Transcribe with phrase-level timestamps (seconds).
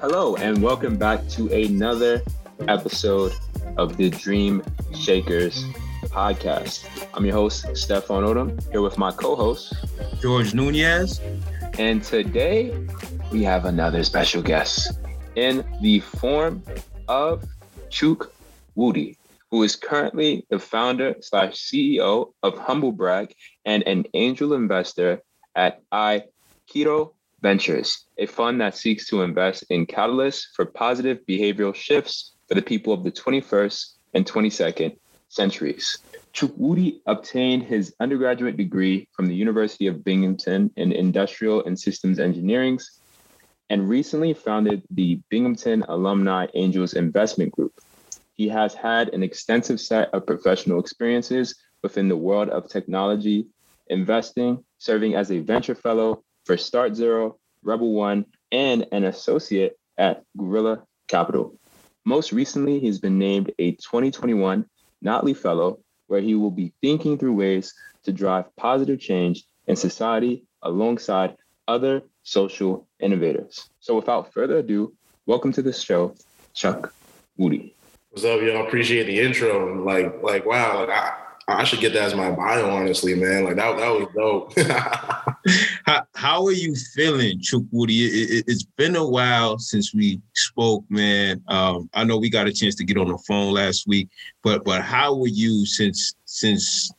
[0.00, 2.22] Hello, and welcome back to another
[2.68, 3.34] episode
[3.76, 4.62] of the Dream
[4.94, 5.62] Shakers
[6.04, 6.88] podcast.
[7.12, 9.74] I'm your host, Stefan Odom, here with my co host,
[10.18, 11.20] George Nunez.
[11.78, 12.74] And today
[13.30, 14.90] we have another special guest
[15.36, 16.62] in the form
[17.06, 17.44] of
[17.90, 18.32] Chuk
[18.76, 19.18] Woody,
[19.50, 23.34] who is currently the founder slash CEO of Humble Brag
[23.66, 25.20] and an angel investor
[25.54, 27.12] at iKito
[27.42, 32.62] Ventures, a fund that seeks to invest in catalysts for positive behavioral shifts for the
[32.62, 34.96] people of the 21st and 22nd
[35.28, 35.98] centuries.
[36.34, 42.78] Chukwudi obtained his undergraduate degree from the University of Binghamton in Industrial and Systems Engineering
[43.70, 47.72] and recently founded the Binghamton Alumni Angels Investment Group.
[48.34, 53.46] He has had an extensive set of professional experiences within the world of technology,
[53.86, 60.24] investing, serving as a venture fellow for Start Zero, Rebel One, and an associate at
[60.36, 61.56] Guerrilla Capital.
[62.04, 64.66] Most recently, he's been named a 2021
[65.04, 70.42] Notley Fellow, where he will be thinking through ways to drive positive change in society
[70.62, 71.36] alongside
[71.68, 73.70] other social innovators.
[73.78, 74.92] So, without further ado,
[75.26, 76.16] welcome to the show,
[76.52, 76.92] Chuck
[77.36, 77.76] Woody.
[78.08, 78.66] What's up, y'all?
[78.66, 79.84] Appreciate the intro.
[79.84, 83.44] Like, like, wow, like I should get that as my bio, honestly, man.
[83.44, 84.56] Like that, that was dope.
[85.86, 88.06] how, how are you feeling, Chukwudi?
[88.06, 91.42] It, it, has been a while since we spoke, man.
[91.48, 94.08] Um, I know we got a chance to get on the phone last week,
[94.42, 96.92] but but how are you since since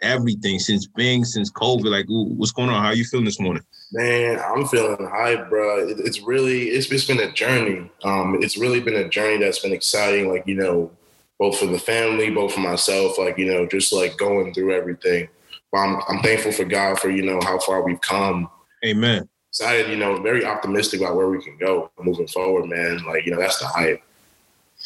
[0.00, 1.90] everything, since Bing, since COVID?
[1.90, 2.82] Like, what's going on?
[2.82, 3.62] How are you feeling this morning?
[3.92, 5.88] Man, I'm feeling hype, bro.
[5.88, 7.90] It, it's really it's, it's been a journey.
[8.04, 10.28] Um, it's really been a journey that's been exciting.
[10.28, 10.90] Like you know,
[11.38, 15.28] both for the family, both for myself, like, you know, just like going through everything.
[15.70, 18.50] But I'm, I'm thankful for God for, you know, how far we've come.
[18.84, 19.28] Amen.
[19.50, 23.04] Excited, you know, very optimistic about where we can go moving forward, man.
[23.04, 24.02] Like, you know, that's the hype.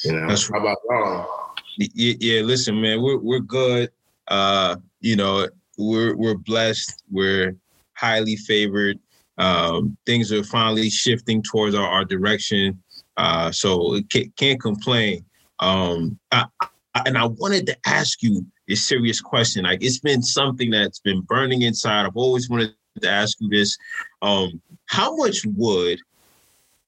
[0.02, 1.54] You know, that's how about y'all?
[1.76, 3.90] Yeah, yeah, listen, man, we're we're good.
[4.28, 7.02] Uh, you know, we're we're blessed.
[7.10, 7.56] We're
[7.94, 8.98] highly favored.
[9.38, 12.82] Um, things are finally shifting towards our, our direction.
[13.16, 15.24] Uh, so can't, can't complain.
[15.62, 16.66] Um, I, I,
[17.06, 19.64] and I wanted to ask you a serious question.
[19.64, 22.04] Like it's been something that's been burning inside.
[22.04, 23.78] I've always wanted to ask you this.
[24.20, 26.00] Um, how much wood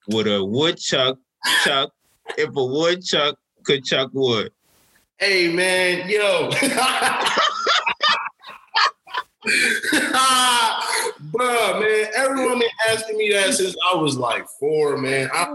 [0.08, 1.18] would a woodchuck
[1.62, 1.92] chuck
[2.36, 4.50] if a woodchuck could chuck wood?
[5.18, 6.50] Hey man, yo.
[11.20, 15.28] Bro, man, everyone been asking me that since I was like four, man.
[15.32, 15.54] I,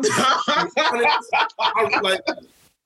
[1.57, 2.22] I was like,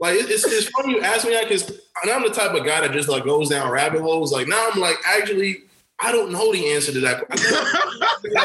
[0.03, 2.91] like it's, it's funny you ask me that because I'm the type of guy that
[2.91, 4.33] just like goes down rabbit holes.
[4.33, 5.63] Like now I'm like actually
[5.97, 7.21] I don't know the answer to that.
[7.21, 7.39] At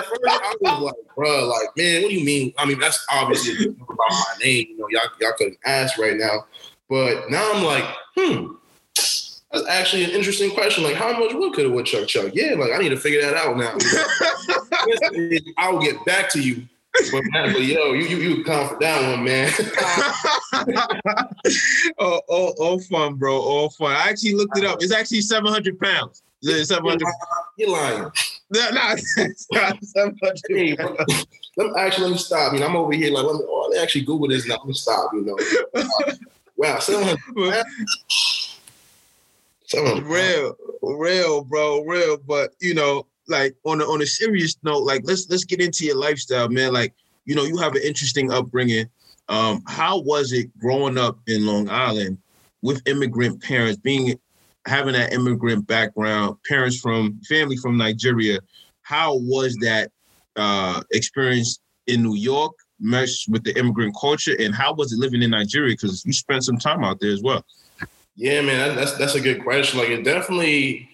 [0.04, 2.54] first I was like, bro, like man, what do you mean?
[2.58, 4.68] I mean that's obviously about my name.
[4.68, 6.46] You know, y'all y'all couldn't ask right now,
[6.88, 7.84] but now I'm like,
[8.16, 8.54] hmm.
[9.50, 10.84] That's actually an interesting question.
[10.84, 12.32] Like, how much wood could a woodchuck chuck?
[12.34, 13.78] Yeah, like I need to figure that out now.
[15.58, 16.68] I'll get back to you
[17.12, 19.52] but, man, but yo, you you you come for that one, man.
[21.98, 23.36] oh, all, all fun, bro.
[23.36, 23.92] All fun.
[23.92, 24.82] I actually looked it up.
[24.82, 26.22] It's actually 700 pounds.
[26.42, 27.08] Seven hundred.
[27.56, 28.10] You're lying.
[28.50, 30.40] No, no, 700.
[30.48, 32.52] Hey, let me, actually, let me stop.
[32.52, 34.56] I mean, I'm over here like, let me, oh, they actually Google this now.
[34.56, 35.36] Let me stop, you know.
[36.56, 37.64] wow, 700.
[39.66, 40.04] 700.
[40.04, 42.16] Real, real, bro, real.
[42.16, 45.84] But, you know, like on a, on a serious note, like let's let's get into
[45.84, 46.72] your lifestyle, man.
[46.72, 46.94] Like
[47.24, 48.88] you know, you have an interesting upbringing.
[49.28, 52.18] Um, how was it growing up in Long Island
[52.62, 54.18] with immigrant parents, being
[54.66, 58.40] having that immigrant background, parents from family from Nigeria?
[58.82, 59.90] How was that
[60.36, 65.22] uh, experience in New York meshed with the immigrant culture, and how was it living
[65.22, 65.74] in Nigeria?
[65.74, 67.44] Because you spent some time out there as well.
[68.16, 69.78] Yeah, man, that's that's a good question.
[69.78, 70.88] Like, it definitely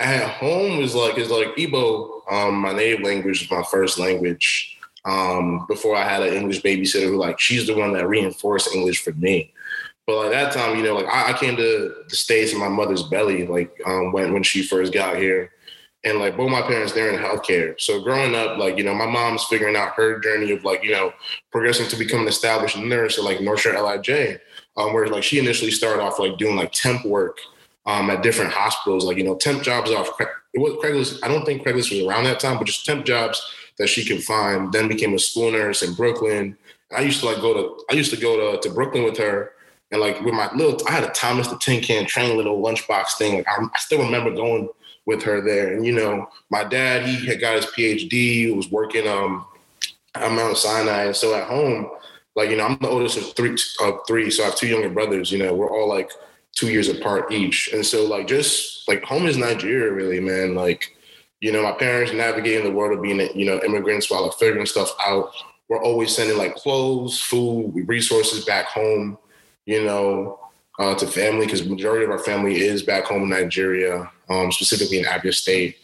[0.00, 2.20] at home is like is like Igbo.
[2.30, 4.70] Um, my native language is my first language.
[5.04, 9.02] Um, before I had an English babysitter who like she's the one that reinforced English
[9.02, 9.52] for me.
[10.06, 12.68] But like that time, you know, like I, I came to the states in my
[12.68, 15.50] mother's belly, like um, when when she first got here,
[16.04, 17.78] and like both my parents they're in healthcare.
[17.80, 20.92] So growing up, like you know, my mom's figuring out her journey of like you
[20.92, 21.12] know
[21.52, 24.40] progressing to become an established nurse at like North Shore LIJ,
[24.76, 27.38] um, where like she initially started off like doing like temp work
[27.86, 30.08] um, at different hospitals, like you know, temp jobs off.
[30.20, 31.20] It was Craigslist.
[31.22, 33.42] I don't think Craigslist was around that time, but just temp jobs
[33.78, 34.72] that she could find.
[34.72, 36.56] Then became a school nurse in Brooklyn.
[36.96, 37.84] I used to like go to.
[37.90, 39.52] I used to go to, to Brooklyn with her,
[39.90, 40.78] and like with my little.
[40.88, 43.36] I had a Thomas the Tin Can Train little lunchbox thing.
[43.36, 44.68] Like I, I still remember going
[45.06, 45.74] with her there.
[45.74, 48.10] And you know, my dad he had got his PhD.
[48.10, 49.44] He was working um
[50.14, 51.90] at Mount Sinai, and so at home
[52.36, 54.88] like you know I'm the oldest of three of three, so I have two younger
[54.88, 55.30] brothers.
[55.30, 56.10] You know, we're all like
[56.54, 60.54] two years apart each, and so like just like home is Nigeria, really, man.
[60.54, 60.96] Like
[61.40, 64.90] you know, my parents navigating the world of being you know immigrants while figuring stuff
[65.04, 65.30] out.
[65.68, 69.18] We're always sending like clothes, food, resources back home.
[69.66, 70.38] You know,
[70.78, 74.98] uh, to family because majority of our family is back home in Nigeria, um, specifically
[74.98, 75.76] in Abia State.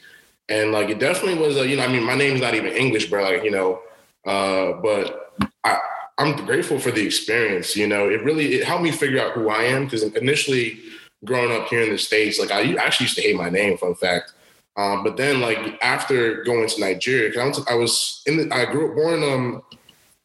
[0.49, 3.09] And like it definitely was, a, you know, I mean, my name's not even English,
[3.09, 3.23] bro.
[3.23, 3.81] Like you know,
[4.27, 5.33] uh, but
[5.65, 5.79] I,
[6.19, 7.77] I'm grateful for the experience.
[7.77, 10.81] You know, it really it helped me figure out who I am because initially
[11.25, 13.77] growing up here in the states, like I actually used to hate my name.
[13.79, 14.33] Fun fact.
[14.77, 18.71] Um, but then, like after going to Nigeria, because I, I, was in, the, I
[18.71, 19.63] grew up born um,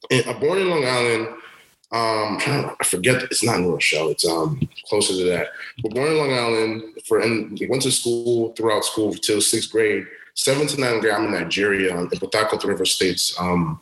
[0.09, 1.27] in, born in Long Island.
[1.91, 4.09] Um, I forget it's not New Rochelle.
[4.09, 5.49] It's um closer to that.
[5.81, 10.05] But born in Long Island for and went to school throughout school till sixth grade.
[10.33, 13.33] Seventh to ninth grade, I'm in Nigeria in Port Harcourt River States.
[13.39, 13.79] Um,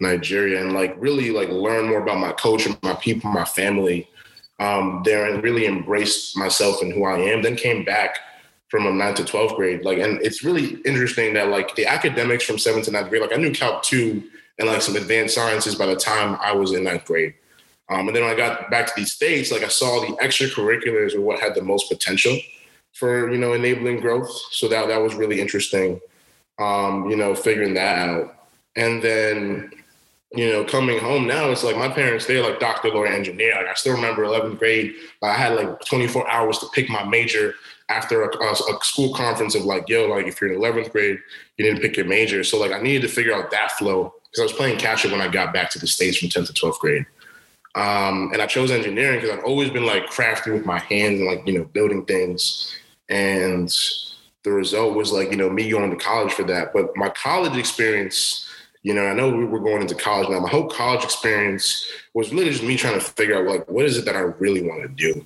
[0.00, 4.08] Nigeria and like really like learn more about my culture, and my people, my family
[4.60, 7.42] um, there and really embraced myself and who I am.
[7.42, 8.18] Then came back
[8.68, 9.84] from a ninth to 12th grade.
[9.84, 13.32] Like, and it's really interesting that like the academics from seventh to ninth grade, like
[13.32, 14.22] I knew Calc 2
[14.58, 17.34] and like some advanced sciences by the time I was in ninth grade.
[17.88, 21.14] Um, and then when I got back to these States, like I saw the extracurriculars
[21.14, 22.36] were what had the most potential
[22.92, 24.30] for, you know, enabling growth.
[24.50, 26.00] So that, that was really interesting,
[26.58, 28.34] um, you know, figuring that out.
[28.76, 29.70] And then
[30.32, 33.54] you know, coming home now, it's like my parents, they're like doctor, lawyer, engineer.
[33.54, 37.54] Like I still remember 11th grade, I had like 24 hours to pick my major
[37.88, 41.18] after a, a, a, school conference of like, yo, like if you're in 11th grade,
[41.56, 42.44] you need to pick your major.
[42.44, 45.12] So like I needed to figure out that flow because I was playing catch up
[45.12, 47.06] when I got back to the States from 10th to 12th grade.
[47.74, 51.28] Um, and I chose engineering because I've always been like crafty with my hands and
[51.28, 52.76] like, you know, building things.
[53.08, 53.74] And
[54.42, 56.72] the result was like, you know, me going to college for that.
[56.74, 58.47] But my college experience,
[58.82, 60.40] you know, I know we were going into college now.
[60.40, 61.84] My whole college experience
[62.14, 64.62] was really just me trying to figure out like what is it that I really
[64.62, 65.24] want to do.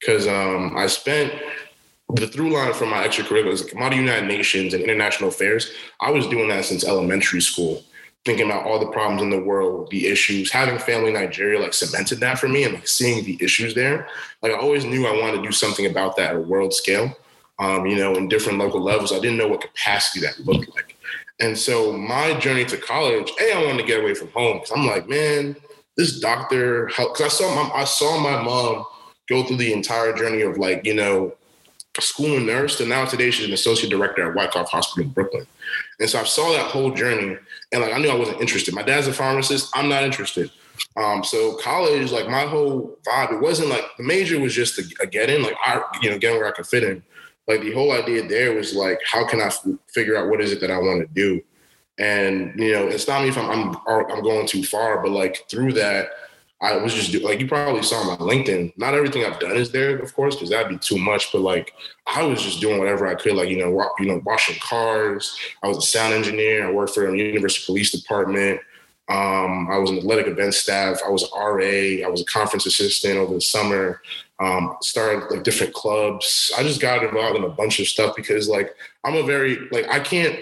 [0.00, 1.32] Because um, I spent
[2.14, 5.72] the through line from my extracurriculars, Model United Nations and international affairs.
[6.00, 7.84] I was doing that since elementary school,
[8.24, 10.50] thinking about all the problems in the world, the issues.
[10.50, 14.08] Having family in Nigeria like cemented that for me, and like seeing the issues there.
[14.42, 17.16] Like I always knew I wanted to do something about that at a world scale.
[17.60, 19.12] Um, you know, in different local levels.
[19.12, 20.87] I didn't know what capacity that looked like.
[21.40, 24.72] And so my journey to college, a I wanted to get away from home because
[24.72, 25.56] I'm like, man,
[25.96, 28.84] this doctor helped Because I saw my I saw my mom
[29.28, 31.34] go through the entire journey of like you know
[32.00, 35.46] school and nurse, and now today she's an associate director at Wyckoff Hospital in Brooklyn.
[35.98, 37.36] And so I saw that whole journey,
[37.72, 38.74] and like I knew I wasn't interested.
[38.74, 39.70] My dad's a pharmacist.
[39.74, 40.50] I'm not interested.
[40.96, 44.84] Um, so college, like my whole vibe, it wasn't like the major was just a,
[45.02, 47.02] a get in, like I, you know, getting where I could fit in
[47.48, 50.52] like the whole idea there was like, how can I f- figure out what is
[50.52, 51.40] it that I want to do?
[51.98, 55.48] And you know, it's not me if I'm, I'm I'm going too far, but like
[55.50, 56.10] through that,
[56.60, 58.74] I was just do, like you probably saw my LinkedIn.
[58.76, 61.32] Not everything I've done is there, of course, because that'd be too much.
[61.32, 61.72] But like
[62.06, 65.36] I was just doing whatever I could, like you know, wa- you know, washing cars.
[65.62, 66.68] I was a sound engineer.
[66.68, 68.60] I worked for the University Police Department.
[69.08, 71.00] Um, I was an athletic event staff.
[71.06, 72.06] I was an RA.
[72.06, 74.02] I was a conference assistant over the summer
[74.40, 76.52] um, started like different clubs.
[76.56, 78.74] I just got involved in a bunch of stuff because like
[79.04, 80.38] I'm a very like I can't.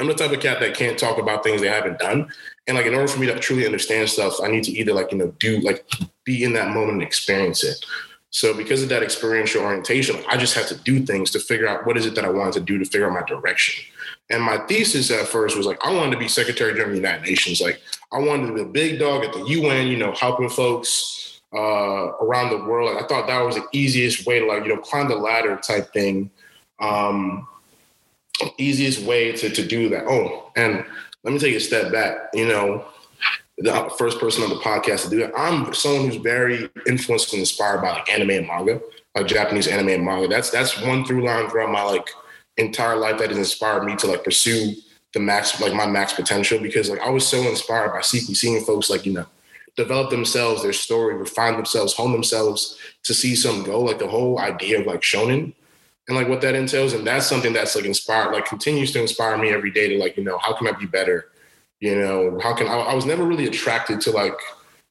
[0.00, 2.30] I'm the type of cat that can't talk about things they haven't done.
[2.68, 5.10] And like in order for me to truly understand stuff, I need to either like
[5.10, 5.86] you know do like
[6.24, 7.84] be in that moment and experience it.
[8.30, 11.86] So because of that experiential orientation, I just had to do things to figure out
[11.86, 13.82] what is it that I wanted to do to figure out my direction.
[14.30, 17.08] And my thesis at first was like I wanted to be Secretary General of the
[17.08, 17.60] United Nations.
[17.60, 17.80] Like
[18.12, 22.12] I wanted to be a big dog at the UN, you know, helping folks uh,
[22.20, 22.94] around the world.
[22.94, 25.56] Like, I thought that was the easiest way to like you know climb the ladder
[25.56, 26.30] type thing.
[26.80, 27.46] Um,
[28.58, 30.04] easiest way to to do that.
[30.06, 30.84] Oh, and
[31.24, 32.30] let me take a step back.
[32.34, 32.84] You know,
[33.58, 35.32] the first person on the podcast to do it.
[35.36, 38.80] I'm someone who's very influenced and inspired by like anime and manga,
[39.14, 40.28] like Japanese anime and manga.
[40.28, 42.08] That's that's one through line throughout my like
[42.58, 44.74] entire life that has inspired me to like pursue
[45.14, 48.62] the max like my max potential because like I was so inspired by seeing seeing
[48.64, 49.26] folks like you know
[49.78, 53.80] develop themselves, their story, refine themselves, hone themselves to see some go.
[53.80, 55.54] Like the whole idea of like shonen
[56.08, 56.92] and like what that entails.
[56.92, 60.16] And that's something that's like inspired, like continues to inspire me every day to like,
[60.16, 61.30] you know, how can I be better?
[61.78, 64.34] You know, how can I, I was never really attracted to like,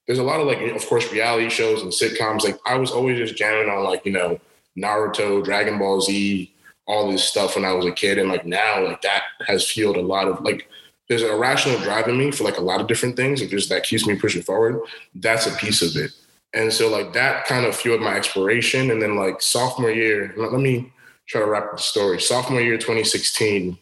[0.07, 2.45] there's a lot of like, of course, reality shows and sitcoms.
[2.45, 4.39] Like I was always just jamming on like, you know,
[4.77, 6.49] Naruto, Dragon Ball Z,
[6.87, 8.17] all this stuff when I was a kid.
[8.17, 10.69] And like now, like that has fueled a lot of like
[11.09, 13.41] there's an irrational drive in me for like a lot of different things.
[13.41, 14.81] If just that keeps me pushing forward,
[15.15, 16.11] that's a piece of it.
[16.53, 18.91] And so like that kind of fueled my exploration.
[18.91, 20.91] And then like sophomore year, let me
[21.27, 22.19] try to wrap up the story.
[22.19, 23.77] Sophomore year 2016,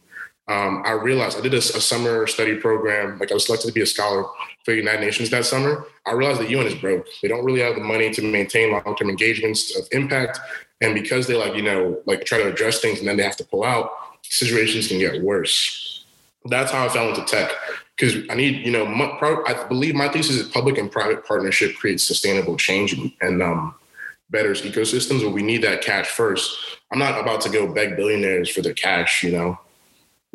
[0.48, 3.18] um, I realized I did a, a, summer study program.
[3.18, 4.24] Like I was selected to be a scholar
[4.64, 5.86] for the United Nations that summer.
[6.06, 7.08] I realized the UN is broke.
[7.24, 10.40] They don't really have the money to maintain long-term engagements of impact.
[10.86, 13.38] And because they like, you know, like try to address things and then they have
[13.38, 13.92] to pull out,
[14.24, 16.06] situations can get worse.
[16.46, 17.52] That's how I fell into tech.
[17.98, 19.06] Because I need, you know, my,
[19.48, 23.74] I believe my thesis is public and private partnership creates sustainable change and um,
[24.30, 26.56] betters ecosystems, but we need that cash first.
[26.92, 29.60] I'm not about to go beg billionaires for their cash, you know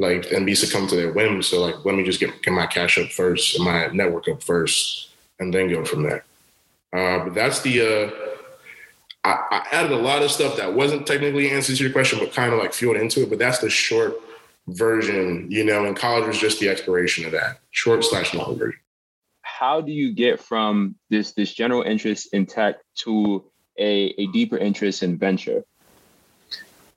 [0.00, 1.46] like and be succumb to their whims.
[1.46, 4.42] So like, let me just get, get my cash up first and my network up
[4.42, 6.24] first, and then go from there.
[6.92, 7.80] Uh, but that's the.
[7.80, 8.10] Uh,
[9.24, 12.32] I, I, added a lot of stuff that wasn't technically answers to your question, but
[12.32, 13.30] kind of like fueled into it.
[13.30, 14.16] But that's the short
[14.68, 15.84] version, you know.
[15.84, 18.80] And college was just the exploration of that short slash long version.
[19.42, 23.44] How do you get from this this general interest in tech to
[23.78, 25.64] a, a deeper interest in venture?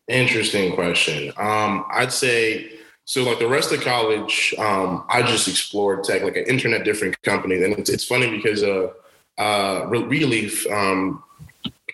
[0.07, 1.33] Interesting question.
[1.37, 2.71] Um, I'd say
[3.05, 7.21] so like the rest of college, um, I just explored tech, like an internet different
[7.21, 7.61] company.
[7.61, 8.91] And it's, it's funny because uh,
[9.37, 11.21] uh, Relief, um,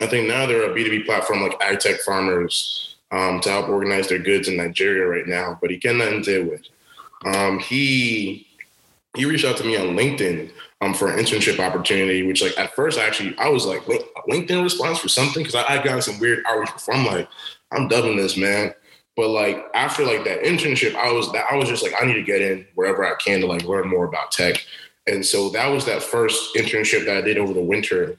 [0.02, 4.08] I think now they're a B2B platform like ag tech farmers um, to help organize
[4.08, 5.58] their goods in Nigeria right now.
[5.60, 6.62] But he cannot deal with.
[7.26, 8.48] Um, he
[9.16, 10.52] he reached out to me on LinkedIn
[10.82, 13.82] um, for an internship opportunity, which like at first I actually I was like
[14.30, 16.94] LinkedIn response for something because I, I got some weird outreach before.
[16.94, 17.28] I'm like,
[17.72, 18.74] I'm dubbing this, man.
[19.18, 22.14] But like after like that internship, I was that I was just like I need
[22.14, 24.66] to get in wherever I can to like learn more about tech.
[25.08, 28.18] And so that was that first internship that I did over the winter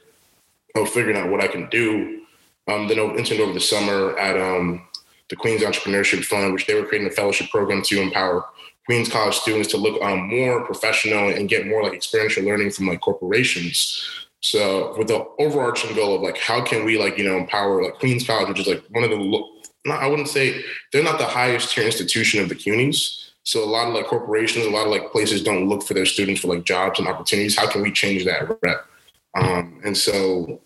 [0.77, 2.23] of figuring out what I can do.
[2.69, 4.87] Um, then I interned over the summer at um,
[5.29, 8.45] the Queens Entrepreneurship Fund, which they were creating a fellowship program to empower
[8.87, 12.87] Queens College students to look um, more professional and get more like experiential learning from
[12.89, 14.27] like corporations.
[14.41, 17.99] So with the overarching goal of like how can we like you know empower like
[17.99, 19.45] Queens College, which is like one of the
[19.85, 20.63] not, I wouldn't say
[20.93, 23.31] they're not the highest tier institution of the CUNYs.
[23.43, 26.07] So a lot of like corporations, a lot of like places don't look for their
[26.07, 27.57] students for like jobs and opportunities.
[27.57, 28.87] How can we change that rep?
[29.35, 30.61] Um, and so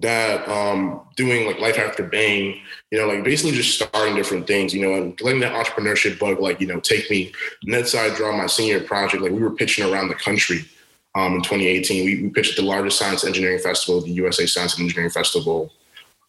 [0.00, 2.60] that um, doing like life after Bain,
[2.90, 6.40] you know, like basically just starting different things, you know, and letting that entrepreneurship bug,
[6.40, 7.32] like, you know, take me
[7.66, 9.22] Netside draw my senior project.
[9.22, 10.64] Like we were pitching around the country
[11.14, 12.04] um, in 2018.
[12.04, 15.70] We, we pitched at the largest science engineering festival, the USA Science and Engineering Festival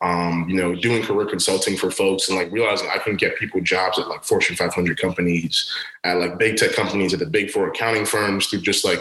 [0.01, 3.61] um, you know, doing career consulting for folks and like realizing I can get people
[3.61, 5.71] jobs at like Fortune 500 companies,
[6.03, 8.99] at like big tech companies, at the big four accounting firms through just like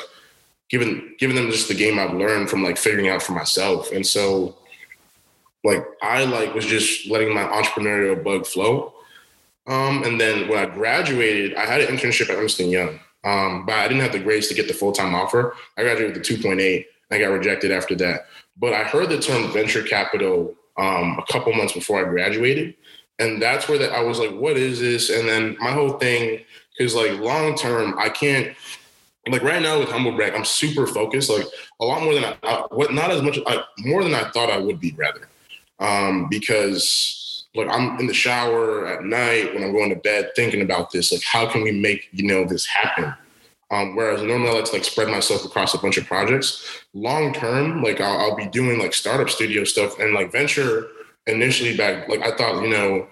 [0.74, 3.92] giving giving them just the game I've learned from like figuring out for myself.
[3.92, 4.56] And so
[5.62, 8.92] like I like was just letting my entrepreneurial bug flow.
[9.68, 13.76] Um, and then when I graduated, I had an internship at Ernst Young, um, but
[13.76, 15.54] I didn't have the grades to get the full time offer.
[15.78, 16.76] I graduated with a 2.8.
[16.76, 18.26] and I got rejected after that.
[18.56, 22.74] But I heard the term venture capital um, a couple months before I graduated.
[23.20, 25.08] And that's where that I was like, what is this?
[25.08, 26.40] And then my whole thing,
[26.76, 28.56] because like long term, I can't
[29.32, 31.46] like right now with humble brag, I'm super focused, like
[31.80, 34.50] a lot more than I, I what not as much I, more than I thought
[34.50, 35.28] I would be rather.
[35.78, 40.60] Um, because like I'm in the shower at night when I'm going to bed thinking
[40.60, 43.14] about this, like how can we make, you know, this happen?
[43.70, 46.84] Um, whereas normally I like to like spread myself across a bunch of projects.
[46.92, 50.88] Long term, like I'll, I'll, be doing like startup studio stuff and like venture
[51.26, 52.08] initially back.
[52.08, 53.08] Like I thought, you know,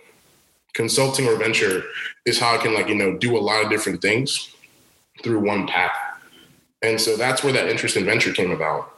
[0.74, 1.82] consulting or venture
[2.26, 4.54] is how I can like you know do a lot of different things
[5.22, 5.96] through one path.
[6.82, 8.92] And so that's where that interest in venture came about.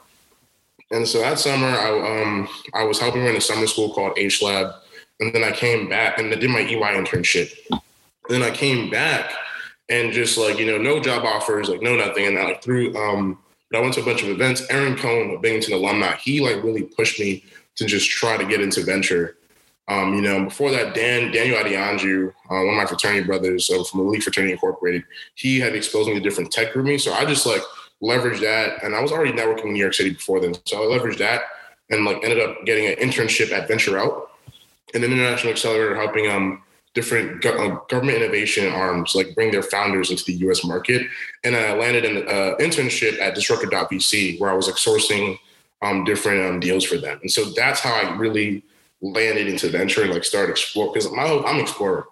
[0.91, 4.41] And so that summer, I um I was helping run a summer school called H
[4.41, 4.73] Lab,
[5.19, 7.51] and then I came back and I did my EY internship.
[8.29, 9.31] then I came back
[9.89, 12.95] and just like you know no job offers like no nothing and I like through
[12.95, 13.37] um
[13.69, 16.63] but I went to a bunch of events Aaron Cohn a Binghamton alumni he like
[16.63, 17.43] really pushed me
[17.75, 19.37] to just try to get into venture
[19.87, 23.83] um you know before that Dan Daniel Adianju, uh, one of my fraternity brothers uh,
[23.83, 25.03] from Elite Fraternity Incorporated
[25.35, 27.61] he had exposed me to different tech for so I just like
[28.01, 30.97] leveraged that and I was already networking in New York City before then so I
[30.97, 31.41] leveraged that
[31.89, 34.31] and like ended up getting an internship at Venture Out
[34.93, 36.63] and an international accelerator helping um
[36.95, 40.63] different go- uh, government innovation arms like bring their founders into the U.S.
[40.65, 41.05] market.
[41.43, 45.37] And I landed an uh, internship at Disruptor.vc where I was like sourcing
[45.83, 47.19] um, different um, deals for them.
[47.21, 48.63] And so that's how I really
[49.11, 52.07] landed into venture and like started explore because my I'm an explorer.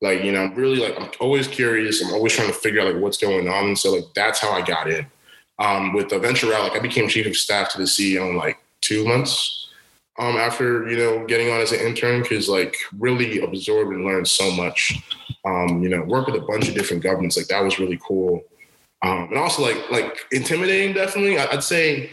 [0.00, 2.02] Like you know, I'm really like I'm always curious.
[2.02, 3.64] I'm always trying to figure out like what's going on.
[3.64, 5.06] And so like that's how I got in.
[5.58, 8.36] Um, with the venture route, like I became chief of staff to the CEO in
[8.36, 9.68] like two months
[10.18, 14.28] um, after you know getting on as an intern because like really absorbed and learned
[14.28, 14.94] so much.
[15.44, 18.42] Um, you know, work with a bunch of different governments like that was really cool.
[19.02, 21.38] Um, and also like like intimidating definitely.
[21.38, 22.10] I'd say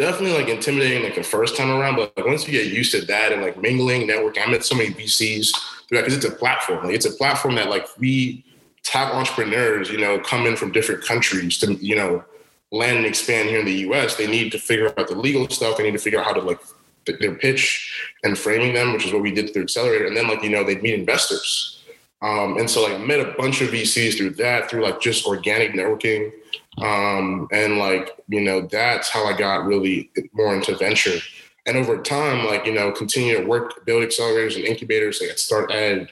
[0.00, 3.02] definitely like intimidating like the first time around, but like once you get used to
[3.02, 5.52] that and like mingling, networking, I met so many VCs
[5.86, 6.84] through that because it's a platform.
[6.84, 8.44] Like it's a platform that like we
[8.82, 12.24] top entrepreneurs, you know, come in from different countries to, you know,
[12.72, 14.16] land and expand here in the US.
[14.16, 15.76] They need to figure out the legal stuff.
[15.76, 16.60] They need to figure out how to like
[17.04, 20.06] their pitch and framing them, which is what we did through Accelerator.
[20.06, 21.82] And then like, you know, they'd meet investors.
[22.22, 25.26] Um, and so like I met a bunch of VCs through that, through like just
[25.26, 26.32] organic networking.
[26.80, 31.18] Um, and like, you know, that's how I got really more into venture.
[31.66, 35.38] And over time, like, you know, continue to work, build accelerators and incubators, like at
[35.38, 36.08] Start Ed,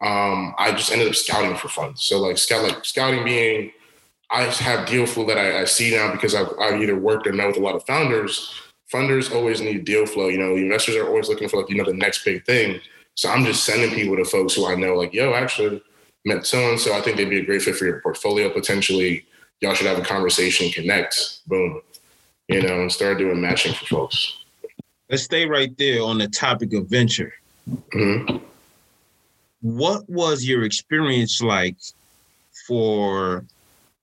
[0.00, 2.04] um, I just ended up scouting for funds.
[2.04, 3.72] So like scout, like scouting being,
[4.30, 7.32] I have deal flow that I, I see now because I've, I've, either worked or
[7.32, 8.52] met with a lot of founders.
[8.92, 10.28] Funders always need deal flow.
[10.28, 12.80] You know, investors are always looking for like, you know, the next big thing.
[13.14, 15.82] So I'm just sending people to folks who I know, like, yo, actually
[16.24, 16.94] met so and so.
[16.94, 19.26] I think they'd be a great fit for your portfolio potentially.
[19.64, 21.80] Y'all should have a conversation, connect, boom,
[22.48, 24.36] you know, and start doing matching for folks.
[25.08, 27.32] Let's stay right there on the topic of venture.
[27.66, 28.36] Mm-hmm.
[29.62, 31.76] What was your experience like
[32.66, 33.46] for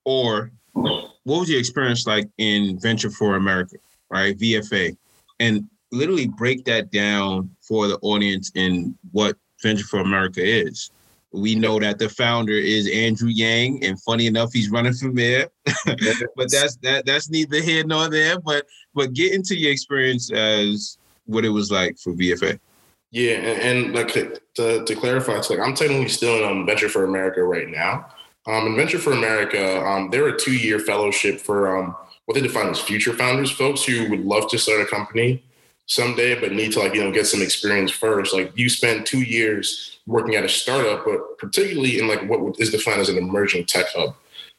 [0.04, 3.76] or what was your experience like in venture for america
[4.10, 4.36] right?
[4.36, 4.96] Vfa
[5.38, 10.90] and literally break that down for the audience in what venture for america is
[11.32, 15.48] we know that the founder is andrew yang and funny enough he's running for mayor.
[16.36, 20.98] But that's that that's neither here nor there but but get into your experience as
[21.26, 22.58] what it was like for vfa
[23.12, 26.88] yeah, and, and like to, to clarify, it's like I'm technically still in um, Venture
[26.88, 28.06] for America right now.
[28.46, 32.40] Um, in Venture for America, um, they're a two year fellowship for um, what they
[32.40, 35.44] define as future founders, folks who would love to start a company
[35.94, 38.34] someday, but need to like you know get some experience first.
[38.34, 42.70] Like you spend two years working at a startup, but particularly in like what is
[42.70, 44.14] defined as an emerging tech hub.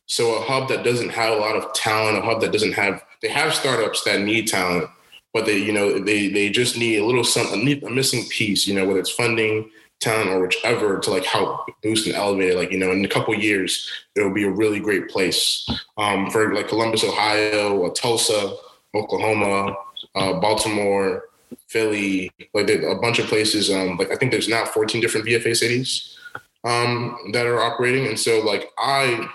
[0.05, 3.03] So a hub that doesn't have a lot of talent, a hub that doesn't have
[3.21, 4.89] they have startups that need talent,
[5.33, 8.75] but they, you know, they they just need a little something, a missing piece, you
[8.75, 12.57] know, whether it's funding, talent, or whichever to like help boost and elevate it.
[12.57, 16.53] Like, you know, in a couple years, it'll be a really great place um, for
[16.53, 18.55] like Columbus, Ohio, Tulsa,
[18.93, 19.75] Oklahoma,
[20.15, 21.25] uh, Baltimore,
[21.67, 23.71] Philly, like a bunch of places.
[23.71, 26.17] Um, like I think there's now 14 different VFA cities
[26.63, 29.29] um, that are operating, and so like I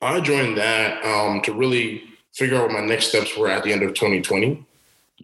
[0.00, 2.02] I joined that um, to really
[2.34, 4.64] figure out what my next steps were at the end of 2020.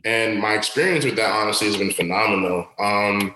[0.04, 2.68] And my experience with that honestly has been phenomenal.
[2.78, 3.34] Um,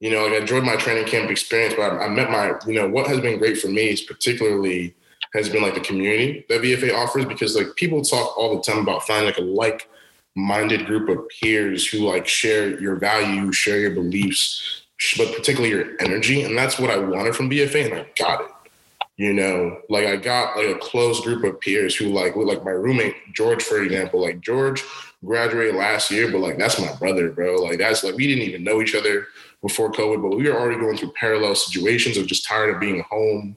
[0.00, 2.74] you know, like I enjoyed my training camp experience, but I, I met my, you
[2.74, 4.94] know, what has been great for me is particularly
[5.32, 8.78] has been like the community that VFA offers because like people talk all the time
[8.78, 9.88] about finding like a like
[10.34, 14.82] minded group of peers who like share your values, share your beliefs,
[15.16, 16.42] but particularly your energy.
[16.42, 18.50] And that's what I wanted from VFA, and I got it.
[19.16, 22.70] You know, like I got like a close group of peers who like like my
[22.70, 24.22] roommate George, for example.
[24.22, 24.82] Like George
[25.24, 27.56] graduated last year, but like that's my brother, bro.
[27.56, 29.26] Like that's like we didn't even know each other
[29.60, 33.02] before COVID, but we were already going through parallel situations of just tired of being
[33.08, 33.56] home.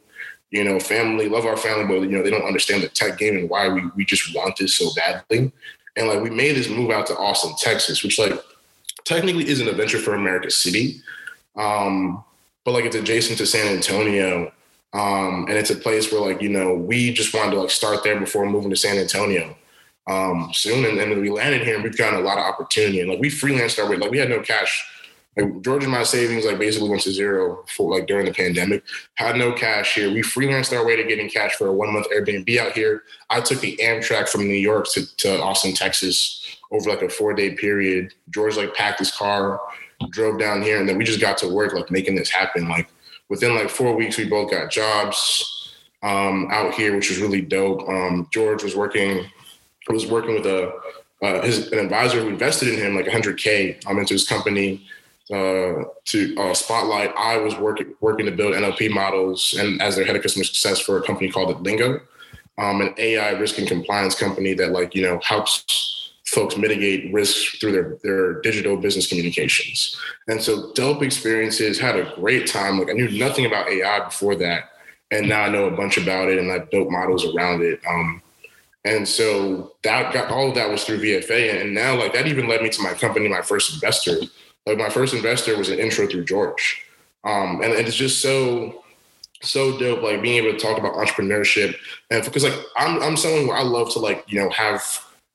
[0.51, 3.37] You know, family, love our family, but you know, they don't understand the tech game
[3.37, 5.51] and why we we just want this so badly.
[5.97, 8.33] And like we made this move out to Austin, Texas, which like
[9.05, 11.01] technically isn't a venture for America city.
[11.55, 12.23] Um,
[12.63, 14.51] but like it's adjacent to San Antonio.
[14.93, 18.03] Um, and it's a place where like, you know, we just wanted to like start
[18.03, 19.55] there before moving to San Antonio
[20.07, 20.85] um, soon.
[20.85, 23.01] And, and we landed here and we've gotten a lot of opportunity.
[23.01, 24.85] And like we freelanced our way, like we had no cash.
[25.37, 28.83] Like George and my savings like basically went to zero for like during the pandemic.
[29.15, 30.11] Had no cash here.
[30.11, 33.03] We freelanced our way to getting cash for a one month Airbnb out here.
[33.29, 37.33] I took the Amtrak from New York to, to Austin, Texas over like a four
[37.33, 38.13] day period.
[38.29, 39.59] George like packed his car,
[40.09, 42.69] drove down here, and then we just got to work like making this happen.
[42.69, 42.87] Like
[43.27, 47.87] within like four weeks, we both got jobs um, out here, which was really dope.
[47.89, 49.25] Um, George was working
[49.89, 50.71] was working with a
[51.21, 54.85] uh, his an advisor who invested in him like 100k um, into his company
[55.31, 57.11] uh, to uh, spotlight.
[57.17, 60.79] I was working working to build NLP models and as their head of customer success
[60.79, 61.99] for a company called Lingo,
[62.57, 67.59] um, an AI risk and compliance company that like you know helps folks mitigate risk
[67.59, 69.99] through their their digital business communications.
[70.27, 71.79] And so dope experiences.
[71.79, 72.79] Had a great time.
[72.79, 74.65] Like I knew nothing about AI before that,
[75.11, 77.79] and now I know a bunch about it and I built models around it.
[77.87, 78.21] Um,
[78.85, 81.59] and so that got all of that was through VFA.
[81.59, 84.17] And now like that even led me to my company, my first investor.
[84.65, 86.83] Like my first investor was an intro through George.
[87.23, 88.83] Um, and, and it's just so
[89.41, 91.75] so dope, like being able to talk about entrepreneurship.
[92.09, 94.83] And because like I'm I'm someone who I love to like, you know, have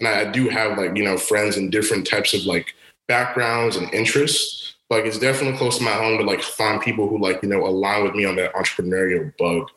[0.00, 2.74] and I do have like, you know, friends in different types of like
[3.08, 4.74] backgrounds and interests.
[4.88, 7.64] Like it's definitely close to my home to like find people who like, you know,
[7.64, 9.68] align with me on that entrepreneurial bug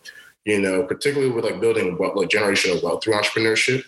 [0.45, 3.83] you know, particularly with like building wealth, like generational wealth through entrepreneurship.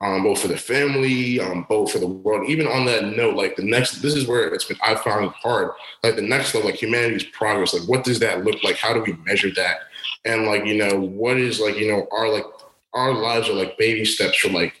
[0.00, 2.48] Um, both for the family, um, both for the world.
[2.48, 5.32] Even on that note, like the next, this is where it's been, I found it
[5.32, 5.70] hard.
[6.02, 8.76] Like the next level, like humanity's progress, like what does that look like?
[8.76, 9.80] How do we measure that?
[10.24, 12.44] And like, you know, what is like, you know, our like,
[12.92, 14.74] our lives are like baby steps for like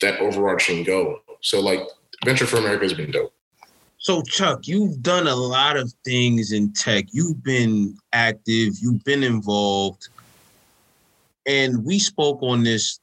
[0.00, 1.20] that overarching goal.
[1.40, 1.80] So like
[2.24, 3.32] Venture for America has been dope.
[3.98, 7.06] So Chuck, you've done a lot of things in tech.
[7.12, 10.08] You've been active, you've been involved.
[11.46, 13.00] And we spoke on this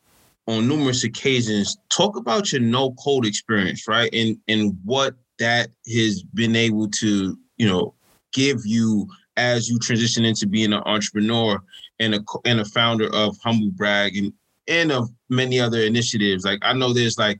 [0.47, 1.77] on numerous occasions.
[1.89, 4.13] Talk about your no code experience, right?
[4.13, 7.93] And and what that has been able to, you know,
[8.34, 11.62] give you as you transition into being an entrepreneur
[11.99, 14.34] and a and a founder of Humble Brag and
[14.67, 16.45] and of many other initiatives.
[16.45, 17.39] Like I know there's like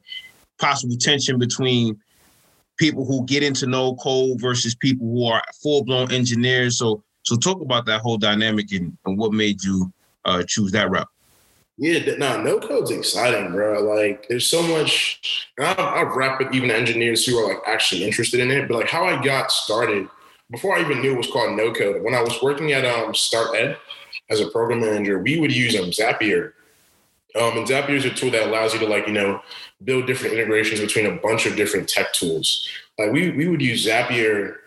[0.60, 2.00] possible tension between
[2.78, 6.78] people who get into no code versus people who are full blown engineers.
[6.78, 9.92] So so talk about that whole dynamic and, and what made you
[10.26, 11.08] uh, choose that route.
[11.78, 13.82] Yeah, no, no code's exciting, bro.
[13.82, 15.48] Like, there's so much.
[15.60, 18.68] I've, I've rapped with even engineers who are like actually interested in it.
[18.68, 20.08] But like, how I got started
[20.52, 22.04] before I even knew it was called no code.
[22.04, 23.78] When I was working at um, Start Ed
[24.30, 26.54] as a program manager, we would use um, Zapier.
[27.36, 29.42] Um, and Zapier is a tool that allows you to like you know
[29.84, 32.68] build different integrations between a bunch of different tech tools.
[33.00, 34.58] Like we we would use Zapier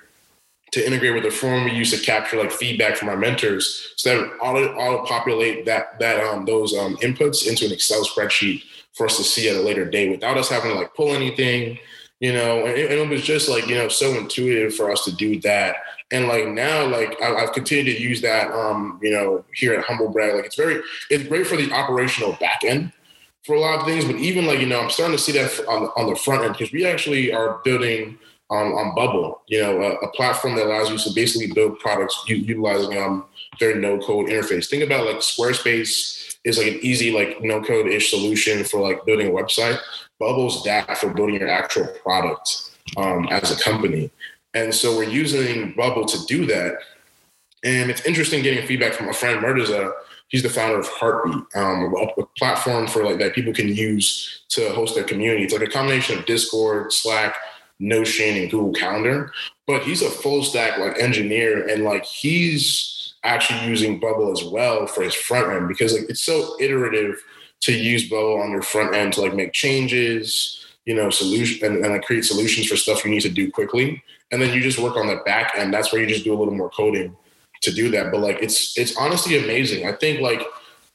[0.76, 4.10] to integrate with the form we use to capture like feedback from our mentors so
[4.10, 8.62] that auto auto populate that that um those um inputs into an Excel spreadsheet
[8.96, 11.78] for us to see at a later date without us having to like pull anything,
[12.20, 15.04] you know, and it, and it was just like, you know, so intuitive for us
[15.04, 15.76] to do that.
[16.10, 19.84] And like now, like I, have continued to use that, um, you know, here at
[19.84, 20.34] Humble Brag.
[20.34, 22.92] Like it's very, it's great for the operational back end
[23.44, 25.68] for a lot of things, but even like, you know, I'm starting to see that
[25.68, 28.18] on the, on the front end because we actually are building
[28.50, 32.22] on, on Bubble, you know, a, a, platform that allows you to basically build products
[32.28, 33.24] utilizing um,
[33.58, 34.68] their no code interface.
[34.68, 39.04] Think about like Squarespace is like an easy like no code ish solution for like
[39.04, 39.78] building a website.
[40.20, 44.10] Bubble's that for building your actual product um, as a company.
[44.54, 46.78] And so we're using Bubble to do that.
[47.64, 49.92] And it's interesting getting feedback from a friend, Murtaza.
[50.28, 54.70] He's the founder of Heartbeat, um, a platform for like that people can use to
[54.70, 55.44] host their community.
[55.44, 57.36] It's like a combination of Discord, Slack,
[57.78, 59.32] Notion and Google Calendar,
[59.66, 64.86] but he's a full stack like engineer and like he's actually using Bubble as well
[64.86, 67.22] for his front end because like it's so iterative
[67.62, 71.84] to use Bubble on your front end to like make changes, you know, solution and,
[71.84, 74.02] and like create solutions for stuff you need to do quickly.
[74.30, 75.72] And then you just work on the back end.
[75.72, 77.16] That's where you just do a little more coding
[77.62, 78.10] to do that.
[78.10, 79.86] But like it's it's honestly amazing.
[79.86, 80.42] I think like,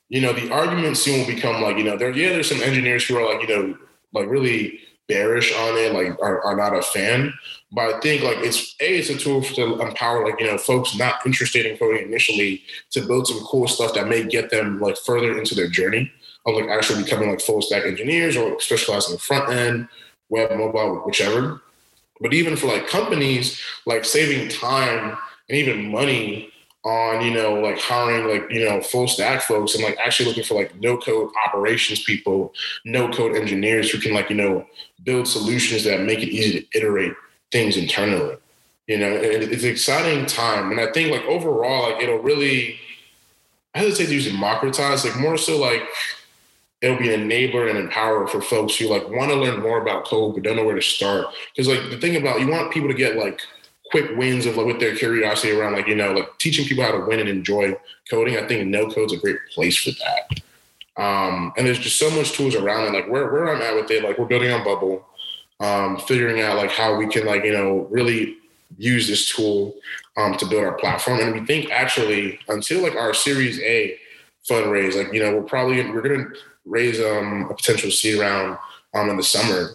[0.10, 3.06] you know, the argument soon will become like, you know, there yeah, there's some engineers
[3.06, 3.78] who are like, you know,
[4.14, 4.80] like really
[5.12, 7.34] bearish on it, like are, are not a fan.
[7.74, 10.98] But I think like it's a it's a tool to empower like you know folks
[10.98, 14.98] not interested in coding initially to build some cool stuff that may get them like
[14.98, 16.12] further into their journey
[16.46, 19.88] of like actually becoming like full stack engineers or specializing in front end,
[20.30, 21.62] web, mobile, whichever.
[22.20, 25.18] But even for like companies, like saving time
[25.50, 26.52] and even money
[26.84, 30.44] on you know like hiring like you know full stack folks and like actually looking
[30.44, 32.52] for like no code operations people
[32.86, 34.66] no code engineers who can like you know
[35.04, 37.14] build solutions that make it easy to iterate
[37.52, 38.36] things internally
[38.88, 42.80] you know it's an exciting time and i think like overall like it'll really
[43.76, 45.84] i hesitate to use democratize like more so like
[46.82, 50.06] it'll be an enabler and empower for folks who like want to learn more about
[50.06, 52.90] code but don't know where to start because like the thing about you want people
[52.90, 53.40] to get like
[53.92, 56.92] quick wins of like with their curiosity around like you know like teaching people how
[56.92, 57.76] to win and enjoy
[58.10, 58.38] coding.
[58.38, 60.42] I think no code's a great place for that.
[60.98, 62.98] Um, and there's just so much tools around it.
[62.98, 65.06] Like where where I'm at with it, like we're building on Bubble,
[65.60, 68.38] um, figuring out like how we can like you know really
[68.78, 69.76] use this tool
[70.18, 71.20] um, to build our platform.
[71.20, 73.98] And we think actually until like our Series A
[74.50, 76.28] fundraise, like you know we're probably we're gonna
[76.66, 78.58] raise um, a potential seed round
[78.94, 79.72] um, in the summer.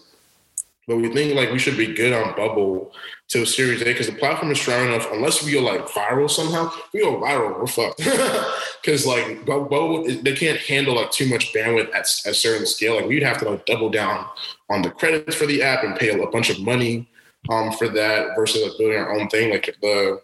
[0.87, 2.93] But we think like we should be good on Bubble
[3.29, 5.07] to Series A because the platform is strong enough.
[5.11, 8.01] Unless we go like viral somehow, we go viral, we're fucked.
[8.81, 12.95] Because like Bubble, they can't handle like too much bandwidth at a certain scale.
[12.95, 14.25] Like we'd have to like double down
[14.69, 17.09] on the credits for the app and pay a bunch of money
[17.49, 19.51] um, for that versus like building our own thing.
[19.51, 20.21] Like the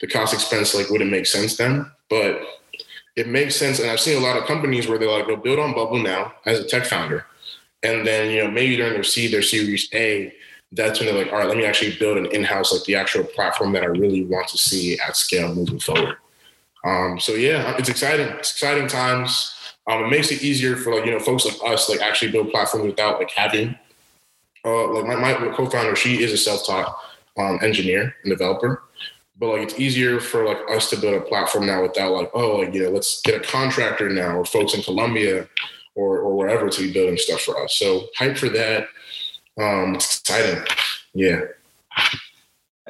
[0.00, 2.40] the cost expense like wouldn't make sense then, but
[3.16, 3.80] it makes sense.
[3.80, 6.32] And I've seen a lot of companies where they're like they'll build on Bubble now
[6.46, 7.26] as a tech founder
[7.82, 10.34] and then, you know, maybe during their seed, their series A,
[10.72, 13.24] that's when they're like, all right, let me actually build an in-house, like the actual
[13.24, 16.16] platform that I really want to see at scale moving forward.
[16.84, 18.28] Um, so yeah, it's exciting.
[18.28, 19.54] It's exciting times.
[19.88, 22.50] Um, it makes it easier for like, you know, folks like us, like actually build
[22.50, 23.76] platforms without like having,
[24.64, 26.96] uh, like my, my co-founder, she is a self-taught
[27.38, 28.82] um, engineer and developer
[29.40, 32.58] but like it's easier for like us to build a platform now without like oh
[32.58, 35.48] like you know let's get a contractor now or folks in Colombia
[35.94, 37.74] or or wherever to be building stuff for us.
[37.74, 38.86] So hype for that.
[39.58, 40.64] Um, exciting.
[41.14, 41.40] Yeah.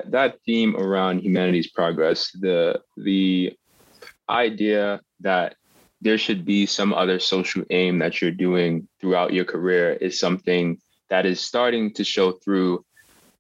[0.05, 3.57] That theme around humanity's progress, the the
[4.29, 5.57] idea that
[6.01, 10.79] there should be some other social aim that you're doing throughout your career is something
[11.11, 12.85] that is starting to show through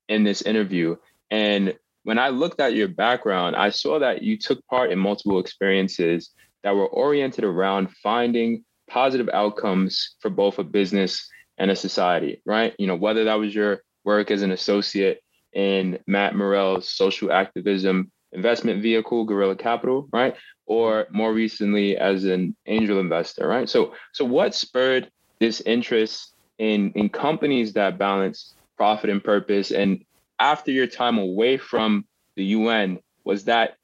[0.09, 0.96] in this interview.
[1.30, 5.38] And when I looked at your background, I saw that you took part in multiple
[5.38, 6.30] experiences
[6.62, 11.30] that were oriented around finding positive outcomes for both a business
[11.61, 12.75] and a society, right?
[12.79, 18.11] You know, whether that was your work as an associate in Matt Morrell's social activism
[18.33, 20.35] investment vehicle, Gorilla Capital, right?
[20.66, 23.68] Or more recently as an angel investor, right?
[23.68, 29.70] So, so what spurred this interest in in companies that balance profit and purpose?
[29.70, 30.03] And
[30.38, 33.77] after your time away from the UN, was that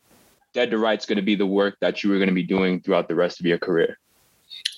[0.54, 2.80] dead to rights going to be the work that you were going to be doing
[2.80, 3.98] throughout the rest of your career?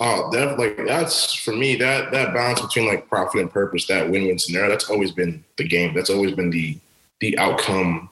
[0.00, 4.08] Oh, that like that's for me that that balance between like profit and purpose, that
[4.08, 4.70] win-win scenario.
[4.70, 5.92] That's always been the game.
[5.92, 6.78] That's always been the
[7.20, 8.08] the outcome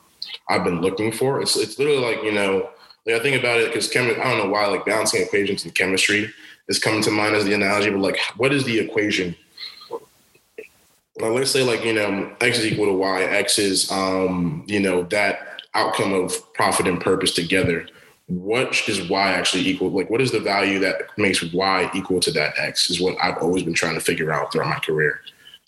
[0.49, 1.41] I've been looking for.
[1.41, 2.69] It's it's literally like you know,
[3.05, 5.71] like I think about it because chemi- I don't know why like balancing equations in
[5.71, 6.33] chemistry
[6.67, 9.33] is coming to mind as the analogy, but like what is the equation?
[11.19, 13.23] Well, let's say like you know x is equal to y.
[13.23, 17.87] X is um you know that outcome of profit and purpose together.
[18.27, 19.89] What is y actually equal?
[19.89, 22.89] Like what is the value that makes y equal to that x?
[22.89, 25.21] Is what I've always been trying to figure out throughout my career.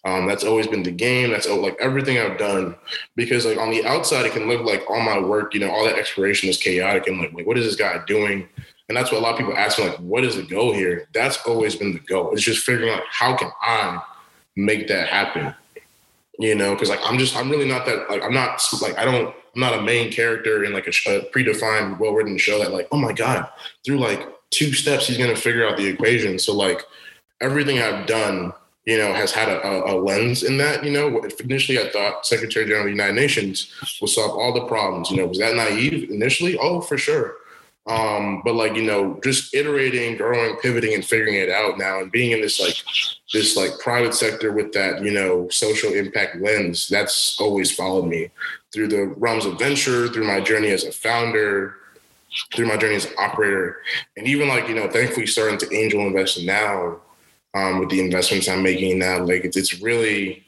[0.05, 1.31] Um, that's always been the game.
[1.31, 2.75] That's like everything I've done.
[3.15, 5.85] Because like on the outside, it can look like all my work, you know, all
[5.85, 8.47] that exploration is chaotic and like, like what is this guy doing?
[8.87, 11.07] And that's what a lot of people ask me, like, what is the goal here?
[11.13, 12.31] That's always been the goal.
[12.31, 14.01] It's just figuring out how can I
[14.55, 15.53] make that happen.
[16.39, 19.03] You know, because like I'm just I'm really not that like I'm not like I
[19.03, 22.71] don't I'm not a main character in like a, a predefined well written show that
[22.71, 23.49] like oh my god
[23.85, 26.39] through like two steps he's gonna figure out the equation.
[26.39, 26.81] So like
[27.41, 28.53] everything I've done
[28.89, 30.83] you know, has had a, a, lens in that.
[30.83, 34.65] You know, initially I thought Secretary General of the United Nations will solve all the
[34.65, 35.11] problems.
[35.11, 36.57] You know, was that naive initially?
[36.57, 37.35] Oh, for sure.
[37.85, 42.11] Um, but like you know, just iterating, growing, pivoting, and figuring it out now, and
[42.11, 42.77] being in this like
[43.31, 48.31] this like private sector with that you know social impact lens, that's always followed me
[48.73, 51.75] through the realms of venture, through my journey as a founder,
[52.55, 53.77] through my journey as an operator,
[54.17, 56.99] and even like you know, thankfully starting to angel invest now
[57.53, 59.19] um, with the investments I'm making now.
[59.19, 60.43] Like it's, it's really,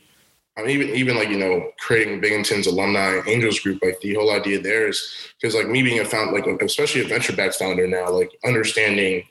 [0.58, 3.80] I mean, even even like you know creating Binghamton's alumni angels group.
[3.84, 7.08] Like the whole idea there is because like me being a founder, like especially a
[7.08, 9.24] venture backed founder now, like understanding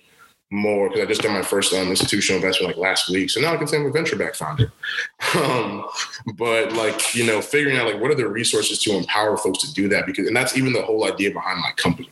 [0.50, 3.30] more because I just did my first um, institutional investment like last week.
[3.30, 4.72] So now I can say I'm a venture back founder.
[5.36, 5.86] Um,
[6.34, 9.72] but like, you know, figuring out like what are the resources to empower folks to
[9.72, 12.10] do that because and that's even the whole idea behind my company.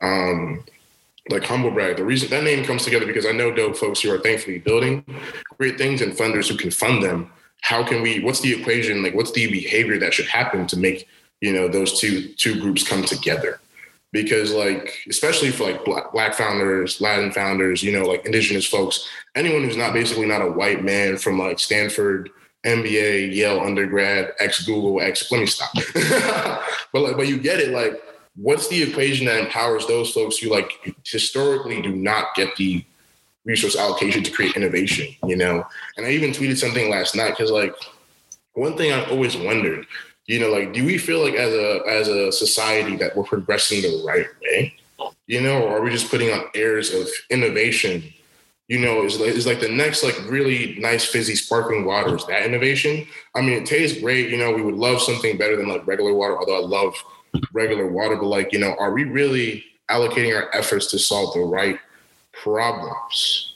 [0.00, 0.64] Um,
[1.28, 1.96] like humble brag.
[1.96, 5.04] The reason that name comes together because I know dope folks who are thankfully building
[5.58, 7.30] great things and funders who can fund them.
[7.60, 8.20] How can we?
[8.20, 9.02] What's the equation?
[9.02, 11.06] Like, what's the behavior that should happen to make
[11.40, 13.60] you know those two two groups come together?
[14.12, 19.06] Because like, especially for like black, black founders, Latin founders, you know, like indigenous folks,
[19.34, 22.30] anyone who's not basically not a white man from like Stanford,
[22.64, 25.30] MBA, Yale undergrad, ex Google, ex.
[25.30, 25.70] Let me stop.
[26.92, 27.70] but like, but you get it.
[27.70, 28.02] Like,
[28.36, 32.84] what's the equation that empowers those folks who like historically do not get the
[33.44, 35.64] resource allocation to create innovation, you know?
[35.96, 37.74] And I even tweeted something last night because like
[38.54, 39.86] one thing I've always wondered,
[40.28, 43.82] you know, like do we feel like as a as a society that we're progressing
[43.82, 44.74] the right way?
[45.26, 48.04] You know, or are we just putting on airs of innovation?
[48.68, 52.26] You know, is like, is like the next like really nice fizzy sparkling water is
[52.26, 53.06] that innovation?
[53.34, 54.28] I mean, it tastes great.
[54.28, 56.94] You know, we would love something better than like regular water, although I love
[57.52, 61.40] regular water, but like, you know, are we really allocating our efforts to solve the
[61.40, 61.78] right
[62.32, 63.54] problems?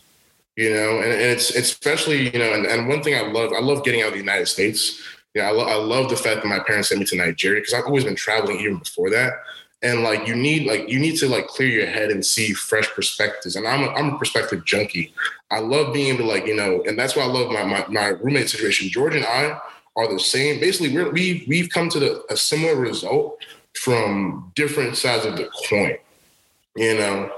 [0.57, 3.61] You know, and, and it's, especially, you know, and, and one thing I love, I
[3.61, 5.03] love getting out of the United States.
[5.35, 7.75] Yeah, I, lo- I love the fact that my parents sent me to Nigeria because
[7.75, 9.33] I've always been traveling even before that.
[9.83, 12.88] And like you need like you need to like clear your head and see fresh
[12.90, 13.57] perspectives.
[13.57, 15.12] And I'm a, I'm a perspective junkie.
[15.51, 17.85] I love being able to like you know, and that's why I love my my,
[17.88, 18.88] my roommate situation.
[18.90, 19.59] George and I
[19.97, 20.61] are the same.
[20.61, 23.38] Basically, we're, we we've come to the, a similar result
[23.75, 25.97] from different sides of the coin.
[26.77, 27.33] You know,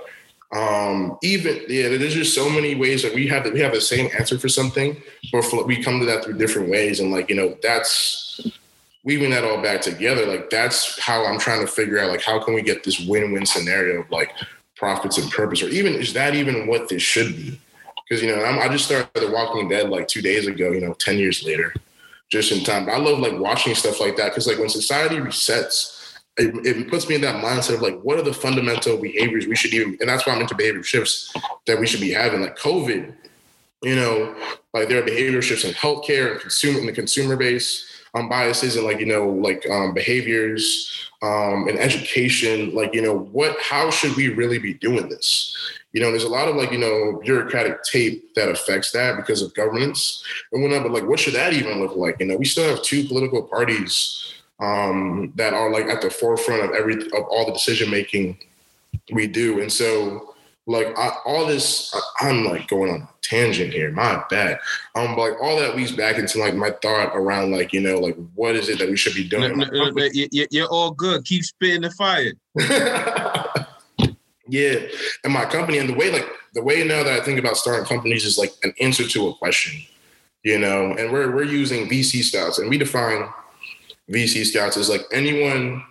[0.54, 3.80] um, even yeah, there's just so many ways that we have that we have the
[3.80, 4.96] same answer for something,
[5.32, 7.00] but we come to that through different ways.
[7.00, 8.40] And like you know, that's
[9.02, 10.26] weaving that all back together.
[10.26, 13.44] Like that's how I'm trying to figure out like how can we get this win-win
[13.44, 14.32] scenario of like
[14.76, 17.60] profits and purpose, or even is that even what this should be?
[18.08, 20.70] Because you know, I'm, I just started The Walking Dead like two days ago.
[20.70, 21.74] You know, ten years later,
[22.30, 22.86] just in time.
[22.86, 25.93] But I love like watching stuff like that because like when society resets
[26.36, 29.54] it, it, puts me in that mindset of like, what are the fundamental behaviors we
[29.54, 31.32] should even, and that's why I'm into behavior shifts
[31.66, 32.40] that we should be having.
[32.40, 33.14] Like COVID
[33.84, 34.34] you know,
[34.72, 38.76] like there are behavior shifts in healthcare and consumer in the consumer base, um, biases
[38.76, 42.74] and like you know like um, behaviors um, and education.
[42.74, 43.56] Like you know what?
[43.60, 45.54] How should we really be doing this?
[45.92, 49.42] You know, there's a lot of like you know bureaucratic tape that affects that because
[49.42, 50.82] of governance and whatnot.
[50.82, 52.16] But like, what should that even look like?
[52.20, 54.32] You know, we still have two political parties
[54.64, 58.38] um, that are like at the forefront of every of all the decision making
[59.12, 60.34] we do, and so
[60.66, 63.90] like I, all this I, am like going on a tangent here.
[63.90, 64.58] My bad.
[64.94, 68.16] Um like all that leads back into like my thought around like you know like
[68.34, 69.58] what is it that we should be doing?
[69.58, 71.24] no, no, no, you're all good.
[71.24, 72.32] Keep spitting the fire.
[74.46, 74.80] Yeah.
[75.24, 77.86] And my company and the way like the way now that i think about starting
[77.86, 79.72] companies is like an answer to a question
[80.44, 80.92] you know?
[80.92, 83.28] And we're we're using vc scouts and we define
[84.10, 85.82] vc scouts is like anyone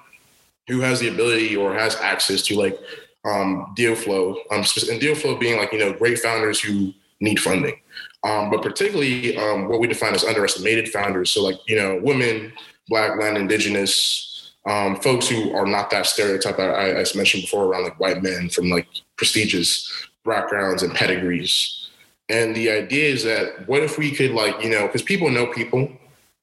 [0.68, 2.80] who has the ability or has access to like
[3.26, 7.40] um, deal flow, um, and deal flow being like you know great founders who need
[7.40, 7.80] funding,
[8.24, 11.32] um, but particularly um, what we define as underestimated founders.
[11.32, 12.52] So like you know women,
[12.90, 17.84] Black, Latin, Indigenous, um, folks who are not that stereotype I, I mentioned before around
[17.84, 19.90] like white men from like prestigious
[20.26, 21.90] backgrounds and pedigrees.
[22.30, 25.48] And the idea is that what if we could like you know because people know
[25.48, 25.90] people,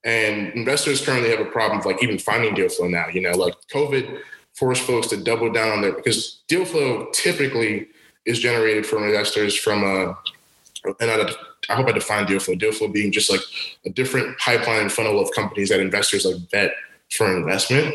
[0.05, 3.09] and investors currently have a problem with like even finding deal flow now.
[3.09, 4.21] You know like COVID
[4.55, 7.89] forced folks to double down on their because deal flow typically
[8.27, 10.17] is generated from investors from a
[11.01, 11.31] and I,
[11.69, 12.55] I hope I define deal flow.
[12.55, 13.41] Deal flow being just like
[13.85, 16.73] a different pipeline funnel of companies that investors like vet
[17.11, 17.95] for investment.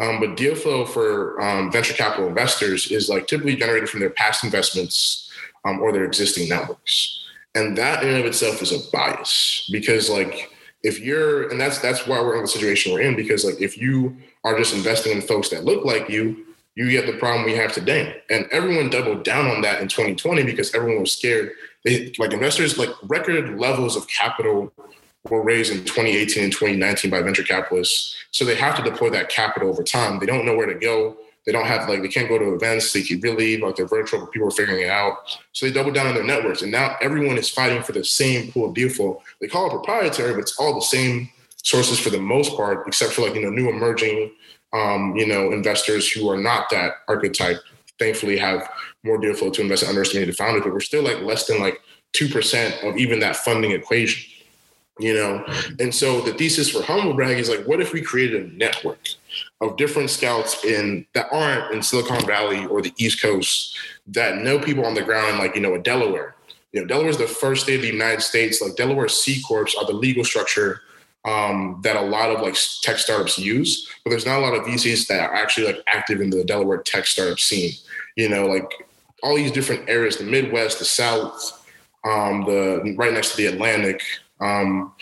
[0.00, 4.10] Um, but deal flow for um, venture capital investors is like typically generated from their
[4.10, 5.30] past investments
[5.64, 10.08] um, or their existing networks, and that in and of itself is a bias because
[10.08, 10.50] like
[10.82, 13.78] if you're and that's that's why we're in the situation we're in because like if
[13.78, 17.54] you are just investing in folks that look like you, you get the problem we
[17.54, 18.22] have today.
[18.30, 21.52] And everyone doubled down on that in 2020 because everyone was scared.
[21.84, 24.72] They like investors, like record levels of capital
[25.28, 28.16] were raised in 2018 and 2019 by venture capitalists.
[28.30, 30.18] So they have to deploy that capital over time.
[30.18, 31.16] They don't know where to go.
[31.44, 32.92] They don't have like they can't go to events.
[32.92, 35.38] They keep really like they're virtual, but people are figuring it out.
[35.52, 38.52] So they double down on their networks, and now everyone is fighting for the same
[38.52, 39.22] pool of flow.
[39.40, 41.30] They call it proprietary, but it's all the same
[41.62, 44.32] sources for the most part, except for like, you know, new emerging,
[44.72, 47.58] um, you know, investors who are not that archetype,
[47.98, 48.68] thankfully have
[49.04, 51.80] more deal flow to invest in underestimated founders, but we're still like less than like
[52.16, 54.30] 2% of even that funding equation,
[54.98, 55.44] you know?
[55.78, 59.08] And so the thesis for Humblebrag is like, what if we created a network
[59.62, 63.76] of different scouts in that aren't in Silicon Valley or the East Coast
[64.08, 66.34] that know people on the ground, like, you know, in Delaware,
[66.72, 68.60] you know, Delaware is the first state of the United States.
[68.60, 70.80] Like Delaware C corps are the legal structure
[71.24, 74.64] um, that a lot of like tech startups use, but there's not a lot of
[74.64, 77.72] VCs that are actually like active in the Delaware tech startup scene.
[78.16, 78.88] You know, like
[79.22, 81.64] all these different areas, the Midwest, the South,
[82.04, 84.02] um, the right next to the Atlantic,
[84.40, 84.92] um,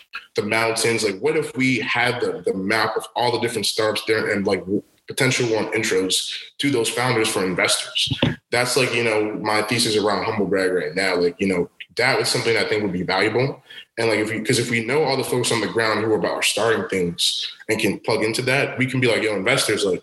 [0.41, 1.05] the mountains.
[1.05, 4.47] Like, what if we had the, the map of all the different startups there and
[4.47, 4.65] like
[5.09, 8.19] potential warm intros to those founders for investors?
[8.51, 11.17] That's like, you know, my thesis around Humble Brag right now.
[11.17, 13.63] Like, you know, that is something I think would be valuable.
[13.99, 16.13] And like if we because if we know all the folks on the ground who
[16.13, 19.85] are about starting things and can plug into that, we can be like, yo, investors,
[19.85, 20.03] like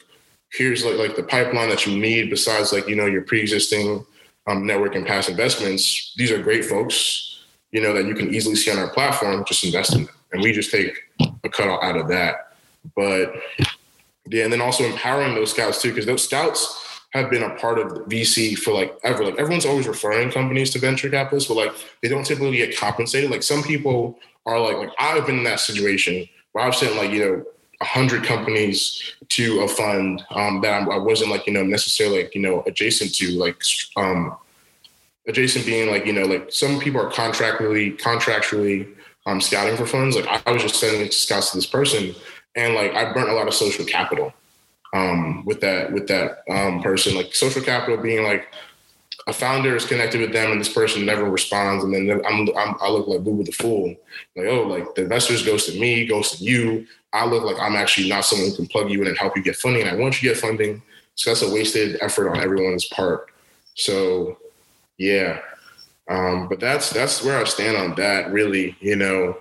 [0.52, 4.06] here's like like the pipeline that you need besides like, you know, your pre-existing
[4.48, 6.14] um, network and past investments.
[6.18, 9.64] These are great folks, you know, that you can easily see on our platform, just
[9.64, 10.16] invest in them.
[10.32, 10.98] And we just take
[11.44, 12.54] a cut out of that.
[12.96, 13.34] But
[14.30, 17.80] yeah, and then also empowering those scouts too, because those scouts have been a part
[17.80, 19.24] of VC for like ever.
[19.24, 23.32] Like everyone's always referring companies to venture capitalists, but like they don't typically get compensated.
[23.32, 27.12] Like some people are like, like I've been in that situation where I've sent like,
[27.12, 27.44] you know,
[27.80, 32.24] a hundred companies to a fund um, that I was not like, you know, necessarily
[32.24, 33.62] like, you know, adjacent to like,
[33.96, 34.36] um,
[35.28, 38.96] adjacent being like, you know, like some people are contractually, contractually
[39.28, 40.16] um, scouting for funds.
[40.16, 42.16] Like I, was just sending scouts to this person
[42.56, 44.34] and like I burnt a lot of social capital
[44.94, 47.16] um, with that with that um, person.
[47.16, 48.48] Like social capital being like
[49.28, 52.76] a founder is connected with them and this person never responds, and then I'm, I'm
[52.82, 53.96] i look like Boo the fool.
[54.36, 56.88] Like oh, like the investors to me, to you.
[57.14, 59.44] I look like I'm actually not someone who can plug you in and help you
[59.44, 59.82] get funding.
[59.82, 60.82] And I want you to get funding,
[61.16, 63.30] so that's a wasted effort on everyone's part.
[63.76, 64.38] So
[64.98, 65.42] yeah,
[66.10, 68.32] um, but that's that's where I stand on that.
[68.32, 69.38] Really, you know,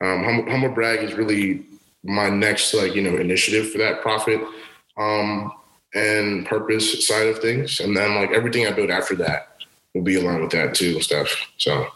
[0.00, 1.64] um, humble, Brag is really
[2.02, 4.40] my next like you know initiative for that profit
[4.96, 5.52] um,
[5.94, 7.80] and purpose side of things.
[7.80, 9.56] And then like everything I build after that
[9.94, 11.34] will be aligned with that too, stuff.
[11.58, 11.86] So.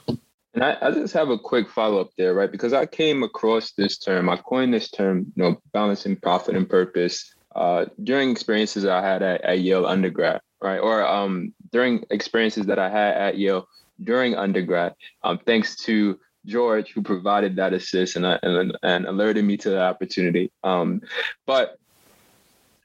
[0.54, 2.50] And I, I just have a quick follow up there, right?
[2.50, 6.68] Because I came across this term, I coined this term, you know, balancing profit and
[6.68, 10.78] purpose uh, during experiences I had at, at Yale undergrad, right?
[10.78, 13.68] Or um, during experiences that I had at Yale
[14.02, 14.94] during undergrad.
[15.22, 19.70] Um, thanks to George, who provided that assist and, uh, and, and alerted me to
[19.70, 20.50] the opportunity.
[20.62, 21.02] Um,
[21.46, 21.78] but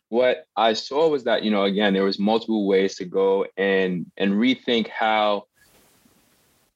[0.09, 4.05] what I saw was that, you know, again, there was multiple ways to go and
[4.17, 5.45] and rethink how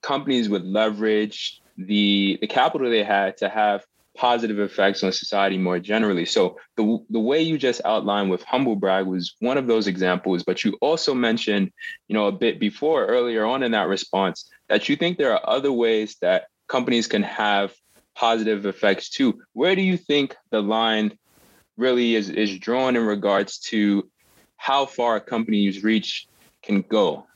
[0.01, 3.85] companies would leverage the the capital they had to have
[4.17, 6.25] positive effects on society more generally.
[6.25, 10.43] So the the way you just outlined with humble brag was one of those examples,
[10.43, 11.71] but you also mentioned,
[12.07, 15.49] you know, a bit before earlier on in that response that you think there are
[15.49, 17.73] other ways that companies can have
[18.15, 19.39] positive effects too.
[19.53, 21.17] Where do you think the line
[21.77, 24.09] really is, is drawn in regards to
[24.57, 26.27] how far a company's reach
[26.63, 27.27] can go?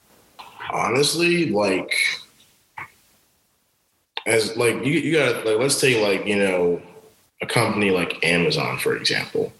[0.73, 1.95] Honestly, like
[4.25, 6.81] as like you, you got to like let's take like you know
[7.41, 9.51] a company like Amazon for example.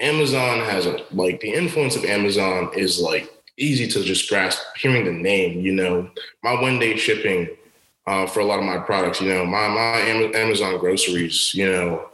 [0.00, 5.04] Amazon has a like the influence of Amazon is like easy to just grasp hearing
[5.04, 5.60] the name.
[5.60, 6.10] You know,
[6.42, 7.48] my one day shipping
[8.06, 9.20] uh, for a lot of my products.
[9.20, 11.54] You know, my my Amazon groceries.
[11.54, 12.08] You know,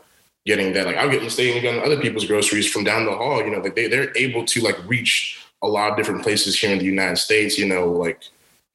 [0.47, 3.43] getting that like I'll get staying on other people's groceries from down the hall.
[3.43, 6.71] You know, like they they're able to like reach a lot of different places here
[6.71, 7.59] in the United States.
[7.59, 8.23] You know, like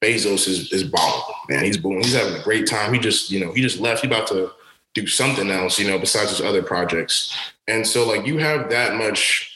[0.06, 1.64] Bezos is is balling, man.
[1.64, 2.04] He's booming.
[2.04, 2.94] He's having a great time.
[2.94, 4.02] He just you know he just left.
[4.02, 4.52] He about to
[4.94, 5.80] do something else.
[5.80, 7.36] You know, besides his other projects.
[7.68, 9.52] And so like you have that much.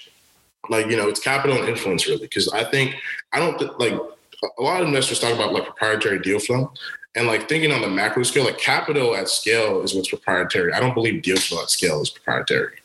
[0.69, 2.95] Like you know, it's capital and influence really, because I think
[3.33, 6.71] I don't th- like a lot of investors talk about like proprietary deal flow.
[7.15, 10.73] And like thinking on the macro scale, like capital at scale is what's proprietary.
[10.73, 12.77] I don't believe deal flow at scale is proprietary,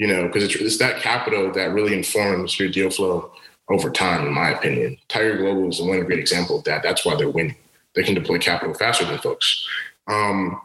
[0.00, 3.30] you know, because it's, it's that capital that really informs your deal flow
[3.70, 4.98] over time, in my opinion.
[5.08, 6.82] Tiger Global is one great example of that.
[6.82, 7.56] That's why they're winning.
[7.94, 9.66] They can deploy capital faster than folks.
[10.06, 10.60] Um,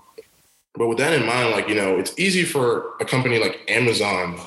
[0.74, 4.39] but with that in mind, like, you know, it's easy for a company like Amazon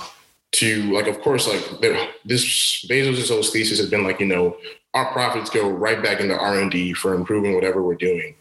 [0.53, 1.81] to like, of course, like
[2.25, 4.57] this Bezos' whole thesis has been like, you know,
[4.95, 8.35] our profits go right back into R&D for improving whatever we're doing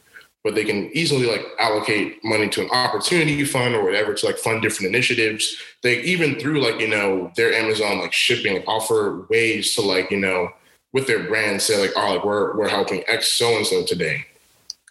[0.48, 4.38] but they can easily like allocate money to an opportunity fund or whatever to like
[4.38, 5.58] fund different initiatives.
[5.84, 10.18] They even through like, you know, their Amazon like shipping offer ways to like, you
[10.18, 10.54] know,
[10.94, 14.26] with their brand say like, oh, like we're we're helping X so and so today.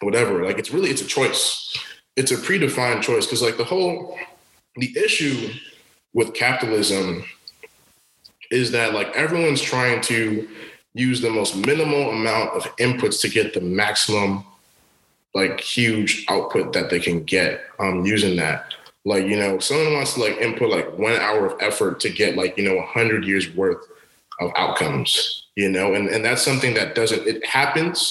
[0.03, 0.45] Whatever.
[0.45, 1.75] Like it's really it's a choice.
[2.15, 3.25] It's a predefined choice.
[3.27, 4.15] Cause like the whole
[4.75, 5.49] the issue
[6.13, 7.25] with capitalism
[8.51, 10.47] is that like everyone's trying to
[10.93, 14.45] use the most minimal amount of inputs to get the maximum
[15.37, 18.73] like huge output that they can get um, using that.
[19.05, 22.35] Like, you know, someone wants to like input like one hour of effort to get
[22.35, 23.83] like, you know, a hundred years worth
[24.41, 28.01] of outcomes, you know, and, and that's something that doesn't, it happens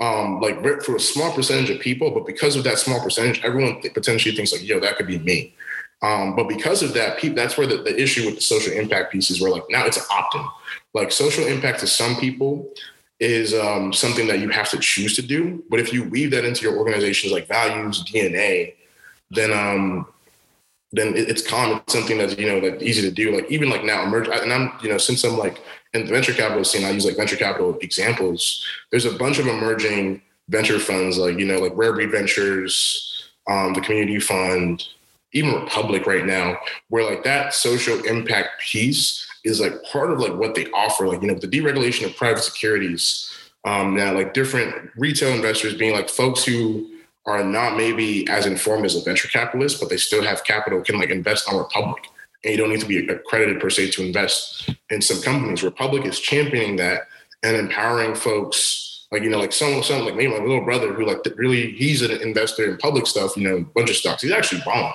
[0.00, 3.80] um, like for a small percentage of people, but because of that small percentage, everyone
[3.94, 5.54] potentially thinks like, yo, that could be me.
[6.02, 9.10] Um, but because of that, people, that's where the, the issue with the social impact
[9.10, 10.44] piece is where like now it's an opt-in.
[10.94, 12.70] Like social impact to some people
[13.20, 15.62] is um, something that you have to choose to do.
[15.70, 18.74] But if you weave that into your organization's like values, DNA,
[19.30, 20.06] then um,
[20.92, 21.78] then it's common.
[21.78, 23.34] It's something that's you know that easy to do.
[23.34, 24.28] Like even like now, emerge.
[24.28, 25.60] And I'm you know since I'm like
[25.94, 28.64] in the venture capital scene, I use like venture capital examples.
[28.90, 33.74] There's a bunch of emerging venture funds like you know like Rare Breed Ventures, um,
[33.74, 34.84] the Community Fund,
[35.32, 36.56] even Republic right now,
[36.88, 41.06] where like that social impact piece is like part of like what they offer.
[41.06, 43.32] Like, you know, the deregulation of private securities.
[43.64, 46.88] Um, now, like different retail investors being like folks who
[47.26, 50.98] are not maybe as informed as a venture capitalist, but they still have capital, can
[50.98, 52.06] like invest on Republic.
[52.44, 55.62] And you don't need to be accredited per se to invest in some companies.
[55.62, 57.08] Republic is championing that
[57.42, 61.06] and empowering folks like you know, like someone, someone like me, my little brother, who
[61.06, 64.22] like really, he's an investor in public stuff, you know, a bunch of stocks.
[64.22, 64.92] He's actually bomb.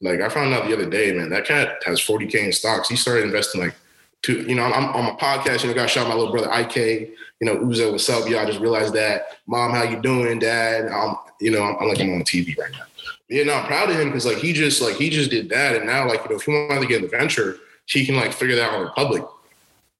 [0.00, 2.88] Like I found out the other day, man, that cat has 40k in stocks.
[2.88, 3.74] He started investing like
[4.22, 6.76] to you know, I'm on my podcast, you know, got shout my little brother IK,
[6.76, 8.28] you know, Uzo, what's up?
[8.28, 9.38] Y'all just realized that.
[9.46, 10.90] Mom, how you doing, dad?
[10.92, 12.84] Um, you know, I'm, I'm like I'm on TV right now.
[13.28, 15.48] But yeah, no, I'm proud of him because like he just like he just did
[15.48, 15.76] that.
[15.76, 17.56] And now, like, you know, if he wanted to get in the venture,
[17.86, 19.24] he can like figure that out on Republic.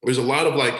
[0.02, 0.74] There's a lot of like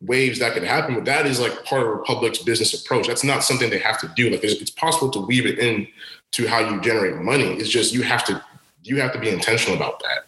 [0.00, 3.06] waves that could happen, but that is like part of Republic's business approach.
[3.08, 4.30] That's not something they have to do.
[4.30, 5.86] Like it's, it's possible to weave it in
[6.32, 7.54] to how you generate money.
[7.54, 8.42] It's just you have to
[8.82, 10.26] you have to be intentional about that.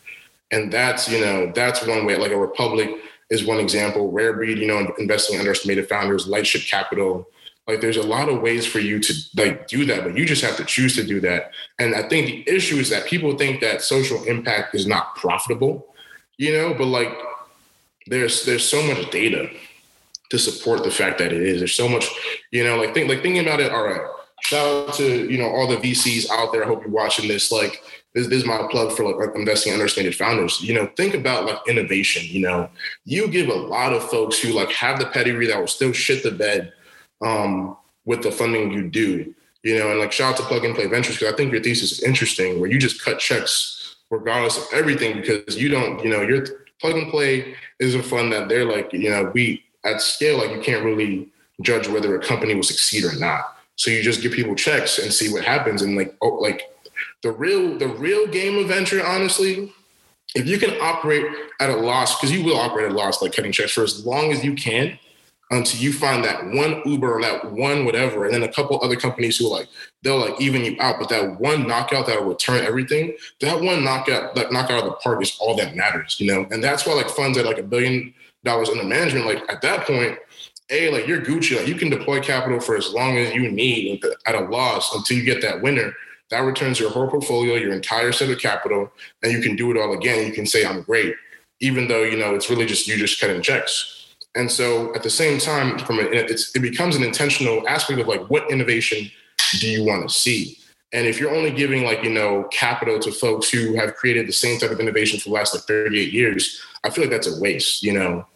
[0.51, 2.16] And that's, you know, that's one way.
[2.16, 2.90] Like a Republic
[3.30, 4.11] is one example.
[4.11, 7.28] Rare Breed, you know, investing in underestimated founders, Lightship Capital.
[7.66, 10.44] Like there's a lot of ways for you to like do that, but you just
[10.44, 11.51] have to choose to do that.
[11.80, 15.88] And I think the issue is that people think that social impact is not profitable,
[16.36, 17.12] you know, but like
[18.07, 19.51] there's there's so much data
[20.30, 21.59] to support the fact that it is.
[21.59, 22.09] There's so much,
[22.53, 24.01] you know, like think like thinking about it, all right.
[24.42, 26.62] Shout out to, you know, all the VCs out there.
[26.62, 27.51] I hope you're watching this.
[27.51, 27.82] Like
[28.16, 30.60] this, this is my plug for like investing understated founders.
[30.60, 32.24] You know, think about like innovation.
[32.26, 32.70] You know,
[33.04, 36.24] you give a lot of folks who like have the pedigree that will still shit
[36.24, 36.72] the bed.
[37.22, 39.34] Um, with the funding you do.
[39.62, 41.62] You know, and like shout out to Plug and Play Ventures because I think your
[41.62, 46.08] thesis is interesting, where you just cut checks regardless of everything because you don't, you
[46.08, 46.46] know, your
[46.80, 50.52] plug and play is a fund that they're like, you know, we at scale, like
[50.52, 51.28] you can't really
[51.62, 53.56] judge whether a company will succeed or not.
[53.74, 55.82] So you just give people checks and see what happens.
[55.82, 56.62] And like, oh, like
[57.22, 59.72] the real, the real game of venture, honestly,
[60.34, 61.24] if you can operate
[61.60, 64.04] at a loss, because you will operate at a loss, like cutting checks for as
[64.04, 64.98] long as you can,
[65.50, 68.96] until you find that one Uber or that one whatever, and then a couple other
[68.96, 69.68] companies who like
[70.02, 74.34] they'll like even you out, but that one knockout that'll return everything, that one knockout,
[74.34, 76.46] that knockout of the park is all that matters, you know.
[76.50, 78.12] And that's why like funds at like a billion
[78.44, 80.18] dollars under management, like at that point,
[80.70, 84.02] a like you're Gucci, like you can deploy capital for as long as you need
[84.26, 85.94] at a loss until you get that winner.
[86.30, 88.90] That returns your whole portfolio, your entire set of capital,
[89.22, 90.26] and you can do it all again.
[90.26, 91.14] You can say I'm great,
[91.60, 94.14] even though you know it's really just you just cutting checks.
[94.34, 98.28] And so at the same time, from it, it becomes an intentional aspect of like
[98.28, 99.10] what innovation
[99.60, 100.58] do you want to see?
[100.92, 104.32] And if you're only giving like you know capital to folks who have created the
[104.32, 107.40] same type of innovation for the last like 38 years, I feel like that's a
[107.40, 107.82] waste.
[107.82, 108.26] You know,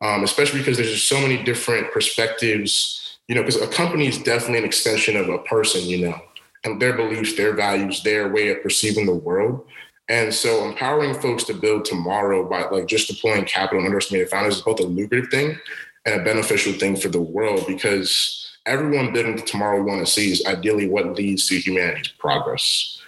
[0.00, 3.18] um, especially because there's just so many different perspectives.
[3.28, 5.82] You know, because a company is definitely an extension of a person.
[5.82, 6.20] You know,
[6.64, 9.66] and their beliefs, their values, their way of perceiving the world.
[10.08, 14.56] And so empowering folks to build tomorrow by like just deploying capital and underestimated founders
[14.56, 15.58] is both a lucrative thing
[16.04, 20.30] and a beneficial thing for the world because everyone building tomorrow we want to see
[20.30, 23.00] is ideally what leads to humanity's progress.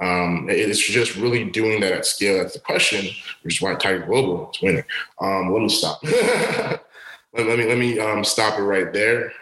[0.00, 2.38] Um, it's just really doing that at scale.
[2.38, 3.06] That's the question,
[3.42, 4.84] which is why Tiger Global is winning.
[5.20, 6.02] Um, let me stop.
[6.04, 6.80] let,
[7.34, 9.32] let, me let me um, stop it right there.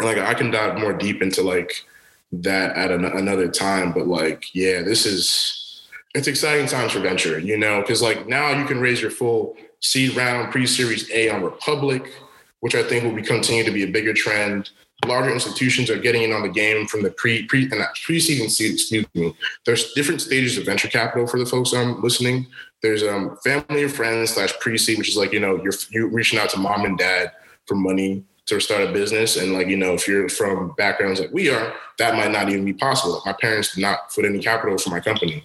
[0.00, 1.84] Like I can dive more deep into like
[2.32, 5.82] that at an, another time, but like yeah, this is
[6.14, 9.56] it's exciting times for venture, you know, because like now you can raise your full
[9.80, 12.12] seed round pre-series A on Republic,
[12.60, 14.70] which I think will be continue to be a bigger trend.
[15.06, 18.40] Larger institutions are getting in on the game from the pre pre and that pre-seed
[18.40, 19.34] and seed, excuse me.
[19.64, 22.46] There's different stages of venture capital for the folks I'm listening.
[22.82, 26.38] There's um family and friends slash pre-seed, which is like, you know, you're you reaching
[26.38, 27.32] out to mom and dad
[27.66, 28.24] for money
[28.58, 29.36] to start a business.
[29.36, 32.64] And like, you know, if you're from backgrounds like we are, that might not even
[32.64, 33.22] be possible.
[33.24, 35.44] My parents did not put any capital for my company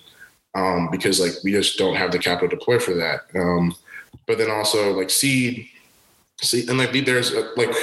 [0.55, 3.21] um, because like we just don't have the capital to deploy for that.
[3.35, 3.75] Um,
[4.25, 5.67] but then also like seed,
[6.41, 7.73] seed, and like there's a, like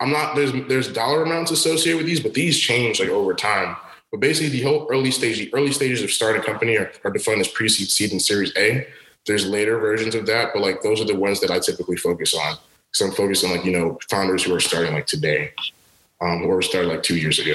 [0.00, 3.76] I'm not there's there's dollar amounts associated with these, but these change like over time.
[4.10, 7.10] But basically, the whole early stage, the early stages of starting a company are, are
[7.10, 8.86] defined as pre-seed, seed, and Series A.
[9.26, 12.34] There's later versions of that, but like those are the ones that I typically focus
[12.34, 12.56] on.
[12.98, 15.52] So I'm focused on like you know founders who are starting like today,
[16.20, 17.54] um, or started like two years ago.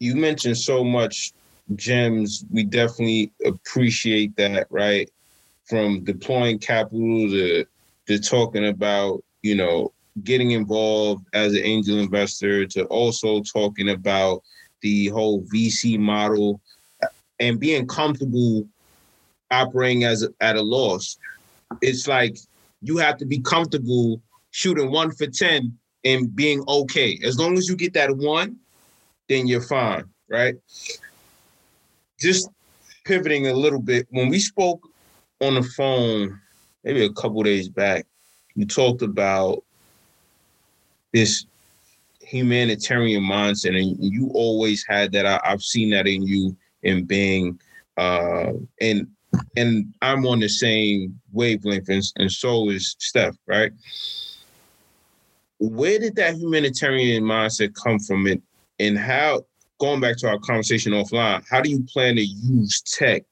[0.00, 1.32] You mentioned so much
[1.76, 5.10] gems, we definitely appreciate that, right?
[5.64, 7.64] From deploying capital to
[8.06, 9.92] to talking about, you know,
[10.24, 14.42] getting involved as an angel investor to also talking about
[14.82, 16.60] the whole VC model
[17.40, 18.68] and being comfortable
[19.50, 21.16] operating as at a loss.
[21.80, 22.36] It's like
[22.82, 24.20] you have to be comfortable
[24.52, 27.18] shooting one for 10 and being okay.
[27.24, 28.56] As long as you get that one,
[29.28, 30.56] then you're fine, right?
[32.22, 32.48] just
[33.04, 34.88] pivoting a little bit, when we spoke
[35.40, 36.40] on the phone
[36.84, 38.06] maybe a couple days back,
[38.54, 39.62] you talked about
[41.12, 41.46] this
[42.20, 45.26] humanitarian mindset, and you always had that.
[45.26, 47.58] I, have seen that in you in being,
[47.96, 49.06] uh, and
[49.56, 53.72] and I'm on the same wavelength, and, and so is Steph, right?
[55.70, 58.42] Where did that humanitarian mindset come from, and
[58.80, 59.44] and how
[59.78, 63.22] going back to our conversation offline, how do you plan to use tech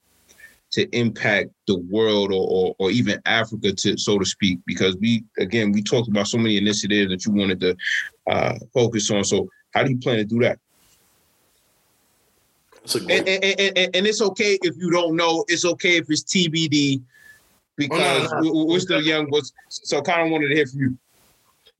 [0.71, 4.59] to impact the world or, or, or, even Africa to so to speak?
[4.65, 7.75] Because we again we talked about so many initiatives that you wanted to
[8.29, 9.25] uh, focus on.
[9.25, 10.57] So how do you plan to do that?
[12.95, 15.43] And, and, and, and, it's okay if you don't know.
[15.49, 17.01] It's okay if it's TBD
[17.75, 18.65] because oh, no, no.
[18.65, 19.29] we're still young.
[19.29, 20.97] But so kind of wanted to hear from you.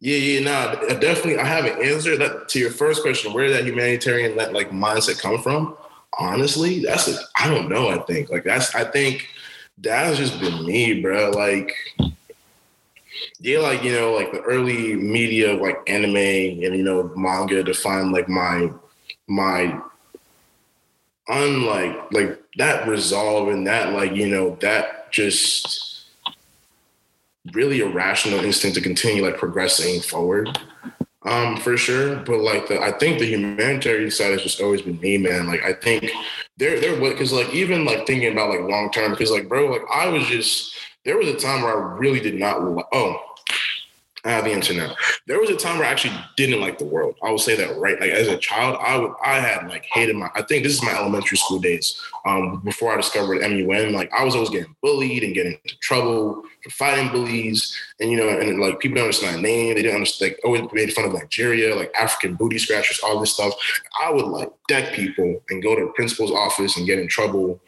[0.03, 1.37] Yeah, yeah, nah, definitely.
[1.37, 3.33] I haven't answered that to your first question.
[3.33, 5.77] Where did that humanitarian that like mindset come from?
[6.17, 7.89] Honestly, that's I don't know.
[7.89, 9.29] I think like that's I think
[9.77, 11.29] that's just been me, bro.
[11.29, 11.71] Like,
[13.39, 17.73] yeah, like you know, like the early media like anime and you know manga to
[17.75, 18.71] find like my
[19.27, 19.79] my
[21.27, 25.90] unlike like that resolve and that like you know that just
[27.53, 30.59] really a rational instinct to continue like progressing forward
[31.23, 32.17] um for sure.
[32.17, 35.47] But like the i think the humanitarian side has just always been me man.
[35.47, 36.09] Like i think
[36.57, 39.81] there there because like even like thinking about like long term because like bro like
[39.93, 40.75] i was just
[41.05, 42.57] there was a time where i really did not
[42.93, 43.19] oh
[44.23, 44.95] I have the answer now.
[45.25, 47.15] There was a time where I actually didn't like the world.
[47.23, 47.99] I will say that right.
[47.99, 50.29] Like as a child, I would I had like hated my.
[50.35, 51.99] I think this is my elementary school days.
[52.25, 56.43] Um, before I discovered MUN, like I was always getting bullied and getting into trouble
[56.63, 59.73] for fighting bullies, and you know, and like people don't understand my name.
[59.73, 60.31] They didn't understand.
[60.31, 63.53] Like always made fun of Nigeria, like African booty scratchers, all this stuff.
[64.03, 67.59] I would like deck people and go to the principal's office and get in trouble.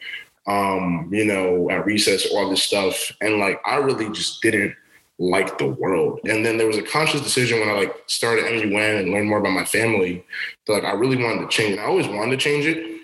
[0.46, 4.76] Um, you know, at recess, all this stuff, and like I really just didn't
[5.18, 6.20] like the world.
[6.28, 9.38] And then there was a conscious decision when I like started MUN and learned more
[9.38, 10.24] about my family
[10.66, 11.72] that like I really wanted to change.
[11.72, 13.00] And I always wanted to change it.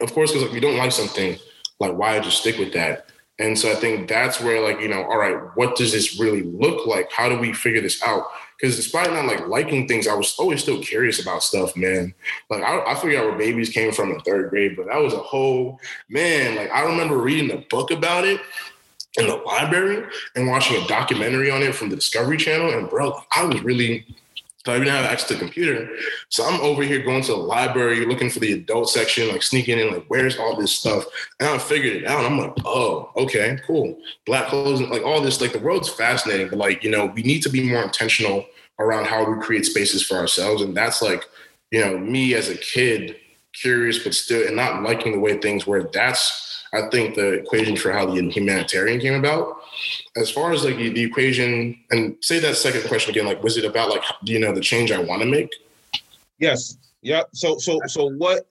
[0.00, 1.38] Of course, because like you don't like something,
[1.78, 3.06] like why just stick with that?
[3.38, 6.42] And so I think that's where like, you know, all right, what does this really
[6.42, 7.10] look like?
[7.12, 8.26] How do we figure this out?
[8.58, 12.14] Because despite not like liking things, I was always still curious about stuff, man.
[12.48, 15.12] Like I, I figured out where babies came from in third grade, but that was
[15.12, 16.56] a whole man.
[16.56, 18.40] Like I remember reading a book about it
[19.18, 22.72] in the library and watching a documentary on it from the Discovery Channel.
[22.72, 24.06] And bro, I was really
[24.64, 25.88] so I didn't have access to the computer.
[26.28, 29.80] So I'm over here going to the library looking for the adult section, like sneaking
[29.80, 31.04] in, like, where's all this stuff?
[31.40, 32.24] And I figured it out.
[32.24, 33.98] I'm like, oh, okay, cool.
[34.24, 37.42] Black clothes, like all this, like the world's fascinating, but like, you know, we need
[37.42, 38.46] to be more intentional
[38.78, 40.62] around how we create spaces for ourselves.
[40.62, 41.24] And that's like,
[41.72, 43.16] you know, me as a kid,
[43.52, 45.90] curious, but still, and not liking the way things were.
[45.92, 49.60] That's I think the equation for how the humanitarian came about.
[50.16, 53.56] As far as like the, the equation, and say that second question again, like was
[53.56, 55.50] it about like you know the change I want to make?
[56.38, 56.78] Yes.
[57.02, 57.22] Yeah.
[57.32, 58.48] So so so what?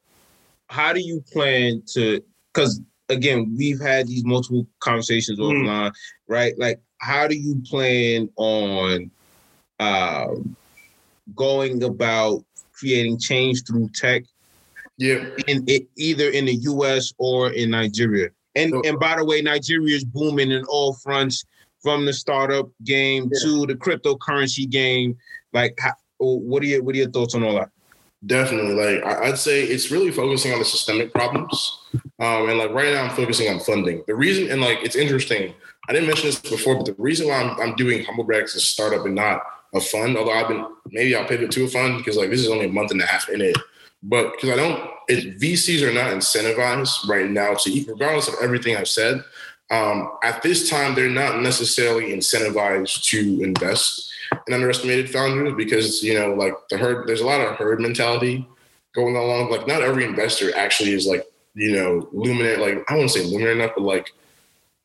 [0.67, 2.21] How do you plan to?
[2.53, 5.51] Because again, we've had these multiple conversations mm.
[5.51, 5.91] offline,
[6.27, 6.57] right?
[6.57, 9.11] Like, how do you plan on
[9.79, 10.55] um,
[11.35, 12.43] going about
[12.73, 14.23] creating change through tech
[15.01, 15.25] yeah.
[15.47, 18.29] In it, either in the US or in Nigeria.
[18.55, 21.43] And and by the way, Nigeria is booming in all fronts
[21.81, 23.39] from the startup game yeah.
[23.41, 25.17] to the cryptocurrency game.
[25.53, 27.69] Like how, what are your what are your thoughts on all that?
[28.27, 28.75] Definitely.
[28.75, 31.79] Like I'd say it's really focusing on the systemic problems.
[32.19, 34.03] Um, and like right now I'm focusing on funding.
[34.05, 35.55] The reason and like it's interesting,
[35.89, 38.59] I didn't mention this before, but the reason why I'm, I'm doing Humble as a
[38.59, 39.41] startup and not
[39.73, 42.49] a fund, although I've been maybe I'll pivot to a fund because like this is
[42.49, 43.57] only a month and a half in it.
[44.03, 48.75] But because I don't, it, VCs are not incentivized right now to regardless of everything
[48.75, 49.23] I've said.
[49.69, 54.11] Um, at this time, they're not necessarily incentivized to invest
[54.47, 58.47] in underestimated founders because you know, like the herd, there's a lot of herd mentality
[58.93, 59.51] going along.
[59.51, 62.57] Like, not every investor actually is like, you know, luminary.
[62.57, 64.13] Like, I won't say luminary enough, but like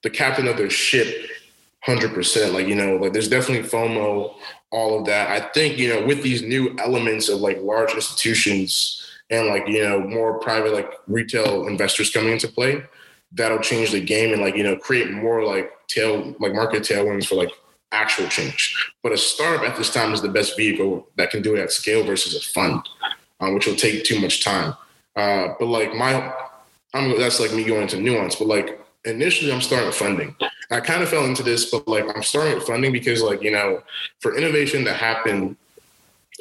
[0.03, 1.31] the captain of their ship,
[1.81, 2.53] hundred percent.
[2.53, 4.35] Like, you know, like there's definitely FOMO,
[4.71, 5.31] all of that.
[5.31, 9.83] I think you know, with these new elements of like large institutions and like you
[9.83, 12.83] know more private like retail investors coming into play
[13.33, 17.27] that'll change the game and like you know create more like tail like market tailwinds
[17.27, 17.51] for like
[17.93, 18.93] actual change.
[19.03, 21.73] But a startup at this time is the best vehicle that can do it at
[21.73, 22.83] scale versus a fund
[23.41, 24.75] um, which will take too much time.
[25.15, 26.33] Uh, but like my
[26.95, 30.35] I'm, that's like me going into nuance but like initially i'm starting funding.
[30.71, 33.83] I kind of fell into this but like i'm starting funding because like you know
[34.21, 35.57] for innovation to happen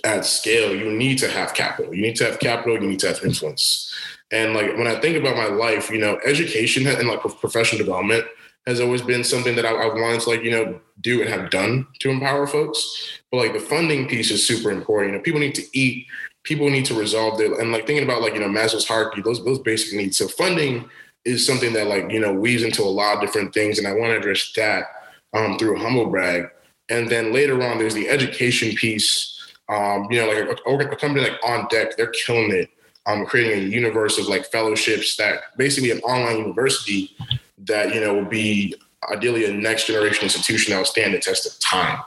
[0.04, 1.94] at scale, you need to have capital.
[1.94, 2.74] You need to have capital.
[2.82, 3.94] You need to have influence.
[4.32, 8.26] And like when I think about my life, you know, education and like professional development
[8.68, 11.52] has always been something that I, have wanted to like you know do and have
[11.52, 13.20] done to empower folks.
[13.32, 15.14] But like the funding piece is super important.
[15.14, 16.08] You know, people need to eat.
[16.44, 19.44] People need to resolve their and like thinking about like you know Maslow's hierarchy, those
[19.46, 20.18] those basic needs.
[20.18, 20.90] So funding
[21.24, 23.94] is something that like you know weaves into a lot of different things, and I
[23.94, 24.86] want to address that
[25.34, 26.50] um, through humble brag.
[26.90, 29.35] And then later on, there's the education piece
[29.70, 32.70] um, you know, like a, a, company like On Deck, they're killing it.
[33.08, 37.16] Um, creating a universe of like fellowships that basically an online university
[37.60, 38.74] that you know will be
[39.12, 42.00] ideally a next generation institution that will stand the test of time.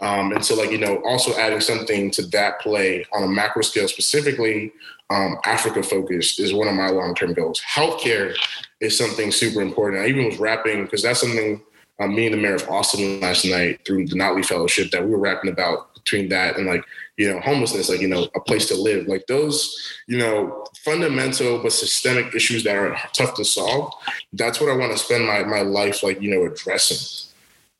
[0.00, 3.62] Um, and so, like you know, also adding something to that play on a macro
[3.62, 4.72] scale, specifically
[5.10, 7.60] um, Africa focused, is one of my long term goals.
[7.60, 8.34] Healthcare
[8.80, 10.02] is something super important.
[10.02, 11.62] I even was rapping because that's something
[12.00, 15.10] um, me and the mayor of Austin last night through the Notley Fellowship that we
[15.10, 16.84] were rapping about between that and like
[17.16, 19.06] you know homelessness like you know a place to live.
[19.06, 23.90] Like those you know fundamental but systemic issues that are tough to solve
[24.34, 27.30] that's what i want to spend my, my life like you know addressing.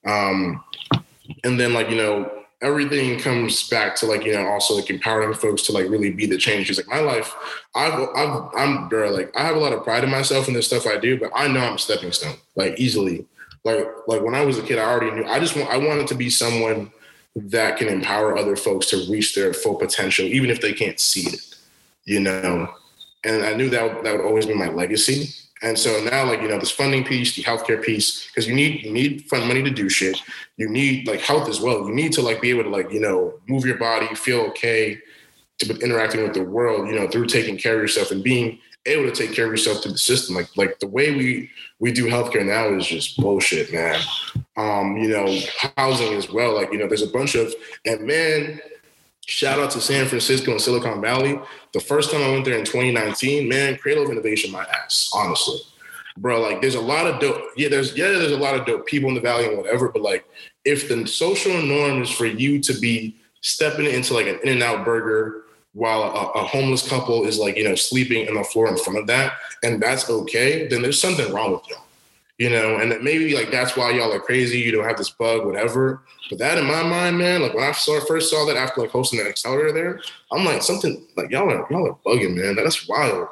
[0.06, 0.64] Um
[1.42, 2.30] and then like you know
[2.62, 6.26] everything comes back to like you know also like empowering folks to like really be
[6.26, 6.68] the change.
[6.68, 7.34] Because like my life
[7.74, 10.62] I've, I've i'm girl like i have a lot of pride in myself and the
[10.62, 13.26] stuff i do but i know i'm a stepping stone like easily.
[13.64, 16.06] Like like when i was a kid i already knew i just want i wanted
[16.08, 16.92] to be someone
[17.36, 21.28] that can empower other folks to reach their full potential, even if they can't see
[21.28, 21.56] it,
[22.04, 22.72] you know.
[23.24, 25.30] And I knew that that would always be my legacy.
[25.62, 28.82] And so now, like you know, this funding piece, the healthcare piece, because you need
[28.82, 30.20] you need fund money to do shit.
[30.56, 31.88] You need like health as well.
[31.88, 34.98] You need to like be able to like you know move your body, feel okay,
[35.58, 36.88] to interacting with the world.
[36.88, 39.82] You know, through taking care of yourself and being able to take care of yourself
[39.82, 40.34] through the system.
[40.36, 44.00] Like like the way we we do healthcare now is just bullshit, man.
[44.56, 45.38] Um, you know,
[45.76, 46.54] housing as well.
[46.54, 47.52] Like you know, there's a bunch of
[47.84, 48.60] and man,
[49.26, 51.40] shout out to San Francisco and Silicon Valley.
[51.72, 55.60] The first time I went there in 2019, man, cradle of innovation, my ass, honestly.
[56.16, 57.42] Bro, like there's a lot of dope.
[57.56, 59.88] Yeah, there's yeah, there's a lot of dope people in the valley and whatever.
[59.88, 60.24] But like,
[60.64, 65.43] if the social norm is for you to be stepping into like an In-N-Out burger
[65.74, 68.98] while a, a, homeless couple is like you know sleeping on the floor in front
[68.98, 71.84] of that and that's okay then there's something wrong with y'all
[72.38, 72.78] you know?
[72.78, 76.02] And maybe like that's why y'all are crazy you don't have this bug whatever.
[76.30, 78.90] But that in my mind man like when i saw first saw that after like
[78.90, 80.00] hosting the accelerator there
[80.32, 82.56] i'm like something like y'all are y'all are bugging man.
[82.56, 83.28] That's wild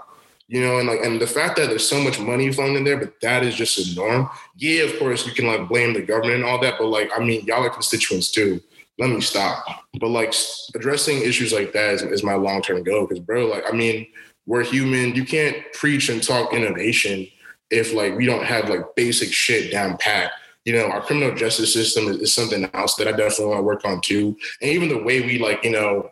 [0.48, 0.78] you know?
[0.78, 3.42] And like and the fact that there's so much money flowing in there but that
[3.42, 4.28] is just a norm.
[4.56, 7.24] Yeah of course you can like blame the government and all that but like i
[7.24, 8.60] mean y'all are constituents too
[8.98, 9.64] let me stop.
[9.98, 10.34] But like
[10.74, 13.06] addressing issues like that is, is my long term goal.
[13.06, 14.06] Because bro, like I mean,
[14.46, 15.14] we're human.
[15.14, 17.26] You can't preach and talk innovation
[17.70, 20.32] if like we don't have like basic shit down pat.
[20.64, 23.64] You know, our criminal justice system is, is something else that I definitely want to
[23.64, 24.36] work on too.
[24.60, 26.10] And even the way we like, you know,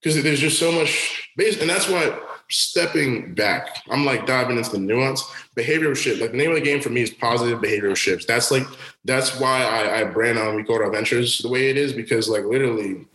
[0.00, 2.16] because there's just so much base, and that's why
[2.50, 5.24] stepping back, I'm like diving into the nuance.
[5.56, 8.26] Behavioral shift, like the name of the game for me is positive behavioral shifts.
[8.26, 8.66] That's like
[9.04, 12.44] that's why I, I brand um, on Mikora Ventures the way it is because like
[12.44, 13.06] literally,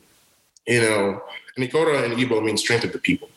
[0.65, 1.21] you know,
[1.57, 3.29] Mikora and Igbo means strength of the people.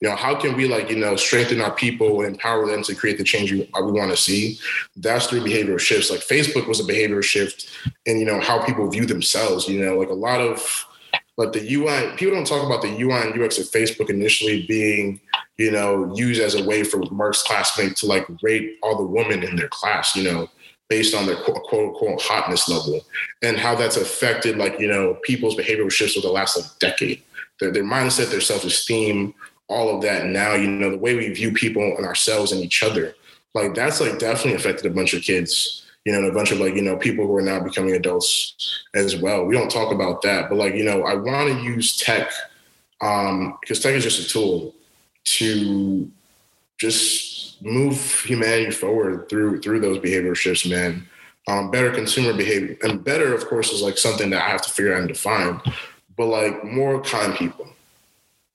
[0.00, 2.94] You know, how can we like you know strengthen our people and empower them to
[2.94, 4.58] create the change we, we want to see?
[4.96, 6.10] That's through behavioral shifts.
[6.10, 7.68] Like Facebook was a behavioral shift,
[8.06, 9.68] and you know how people view themselves.
[9.68, 10.86] You know, like a lot of
[11.36, 15.20] but the UI, people don't talk about the UI and UX of Facebook initially being,
[15.58, 19.42] you know, used as a way for Mark's classmates to like rate all the women
[19.42, 20.48] in their class, you know,
[20.88, 23.00] based on their quote, quote unquote hotness level
[23.42, 27.22] and how that's affected like, you know, people's behavioral shifts over the last like decade.
[27.58, 29.34] Their, their mindset, their self-esteem,
[29.68, 30.26] all of that.
[30.26, 33.14] Now, you know, the way we view people and ourselves and each other,
[33.54, 36.60] like that's like definitely affected a bunch of kids you know, and a bunch of
[36.60, 39.44] like, you know, people who are now becoming adults as well.
[39.44, 42.30] We don't talk about that, but like, you know, I want to use tech
[43.00, 44.72] um, because tech is just a tool
[45.26, 46.10] to
[46.78, 51.06] just move humanity forward through through those behavior shifts, man.
[51.48, 54.70] Um, better consumer behavior and better, of course, is like something that I have to
[54.70, 55.60] figure out and define.
[56.16, 57.68] But like more kind people,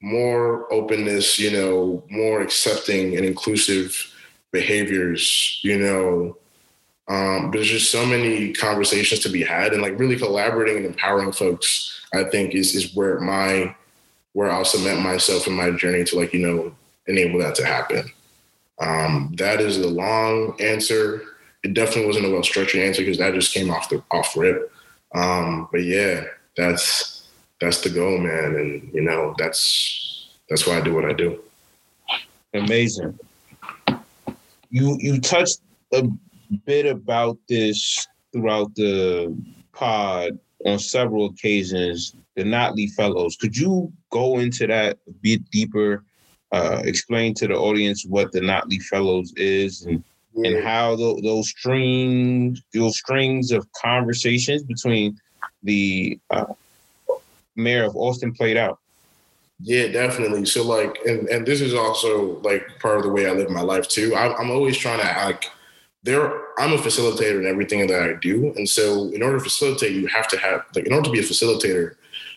[0.02, 4.14] more openness, you know, more accepting and inclusive
[4.52, 6.38] behaviors, you know,
[7.08, 11.32] um, there's just so many conversations to be had, and like really collaborating and empowering
[11.32, 12.00] folks.
[12.14, 13.76] I think is is where my
[14.34, 16.76] where I'll cement myself in my journey to like you know
[17.08, 18.10] enable that to happen.
[18.80, 21.24] Um, that is the long answer.
[21.64, 24.72] It definitely wasn't a well structured answer because that just came off the off rip.
[25.14, 26.24] Um, but yeah,
[26.58, 27.28] that's
[27.60, 31.40] that's the goal, man, and you know that's that's why I do what I do.
[32.54, 33.18] Amazing.
[34.70, 35.62] You you touched
[35.94, 36.08] a
[36.66, 39.36] bit about this throughout the
[39.74, 43.36] pod on several occasions, the Notley Fellows.
[43.36, 46.04] Could you go into that a bit deeper?
[46.52, 50.04] Uh, explain to the audience what the Notley Fellows is and
[50.34, 50.50] yeah.
[50.52, 55.18] and how the, those strings those strings of conversations between
[55.64, 56.46] the uh,
[57.56, 58.80] mayor of Austin played out.
[59.64, 60.46] Yeah, definitely.
[60.46, 63.62] So like, and and this is also like part of the way I live my
[63.62, 64.16] life too.
[64.16, 65.46] I, I'm always trying to like
[66.04, 68.54] there I'm a facilitator in everything that I do.
[68.56, 71.20] And so in order to facilitate, you have to have like in order to be
[71.20, 71.96] a facilitator,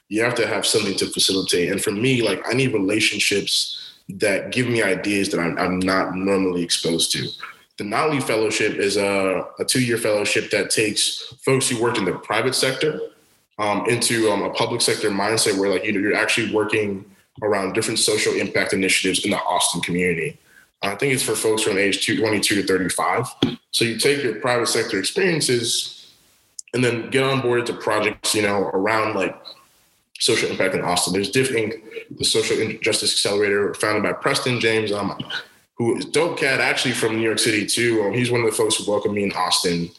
[0.09, 1.71] you have to have something to facilitate.
[1.71, 6.15] And for me, like I need relationships that give me ideas that I'm, I'm not
[6.15, 7.29] normally exposed to.
[7.79, 12.13] The Notley Fellowship is a, a two-year fellowship that takes folks who work in the
[12.13, 13.01] private sector
[13.59, 17.05] um, into um, a public sector mindset where like you know, you're actually working
[17.43, 20.39] around different social impact initiatives in the Austin community.
[20.83, 23.27] I think it's for folks from age 22 to 35.
[23.71, 26.13] So you take your private sector experiences
[26.75, 29.35] and then get on board to projects, you know, around like
[30.21, 31.13] social impact in Austin.
[31.13, 31.75] There's different
[32.17, 35.19] the social justice accelerator founded by Preston James, um,
[35.77, 38.03] who is dope cat actually from New York City too.
[38.05, 39.91] Um, he's one of the folks who welcomed me in Austin.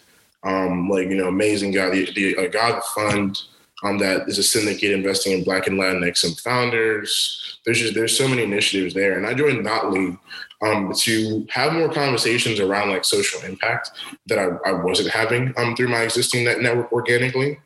[0.43, 1.89] Um, like you know, amazing guy.
[1.89, 3.41] The, the uh, God Fund
[3.83, 7.59] um, that is a syndicate investing in Black and Latinx and founders.
[7.65, 10.17] There's just there's so many initiatives there, and I joined Notley
[10.61, 13.91] um, to have more conversations around like social impact
[14.27, 17.59] that I, I wasn't having um, through my existing net network organically.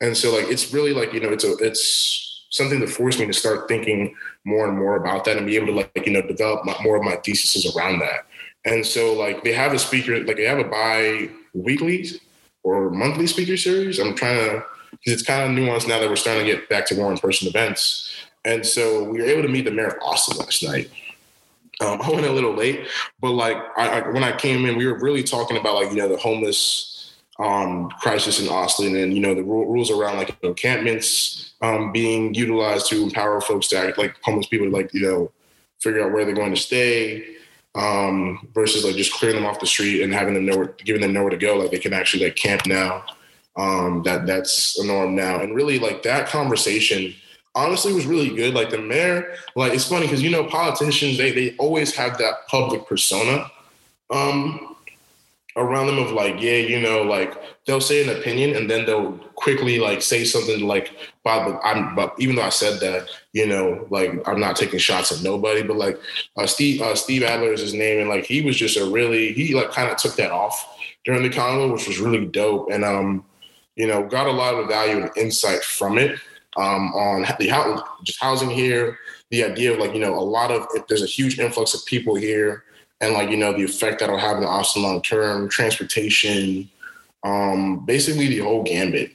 [0.00, 3.26] And so like it's really like you know it's a it's something that forced me
[3.26, 6.22] to start thinking more and more about that and be able to like you know
[6.22, 8.26] develop my, more of my theses around that.
[8.64, 12.06] And so like they have a speaker, like they have a bi-weekly
[12.62, 13.98] or monthly speaker series.
[13.98, 16.86] I'm trying to because it's kind of nuanced now that we're starting to get back
[16.86, 18.12] to more in-person events.
[18.44, 20.90] And so we were able to meet the mayor of Austin last night.
[21.80, 22.88] Um, I went a little late,
[23.20, 25.96] but like I, I, when I came in, we were really talking about like you
[25.96, 26.99] know the homeless
[27.40, 32.88] um, crisis in Austin, and you know the rules around like encampments um, being utilized
[32.90, 35.32] to empower folks to act like homeless people to like you know
[35.80, 37.24] figure out where they're going to stay
[37.74, 41.14] um, versus like just clearing them off the street and having them know giving them
[41.14, 41.56] nowhere to go.
[41.56, 43.04] Like they can actually like camp now.
[43.56, 47.14] Um, that that's a norm now, and really like that conversation
[47.54, 48.54] honestly was really good.
[48.54, 52.46] Like the mayor, like it's funny because you know politicians they they always have that
[52.48, 53.50] public persona
[54.10, 54.69] um
[55.56, 57.34] around them of like yeah you know like
[57.66, 60.92] they'll say an opinion and then they'll quickly like say something like
[61.24, 65.10] but I'm but even though I said that you know like I'm not taking shots
[65.10, 65.98] at nobody but like
[66.36, 69.32] uh, Steve uh, Steve Adler is his name and like he was just a really
[69.32, 72.84] he like kind of took that off during the convo which was really dope and
[72.84, 73.24] um
[73.74, 76.18] you know got a lot of value and insight from it
[76.56, 78.98] um, on the how, just housing here,
[79.30, 81.84] the idea of like, you know, a lot of, if there's a huge influx of
[81.86, 82.64] people here
[83.00, 86.68] and like, you know, the effect that'll have on Austin long term, transportation,
[87.24, 89.12] um, basically the whole gambit.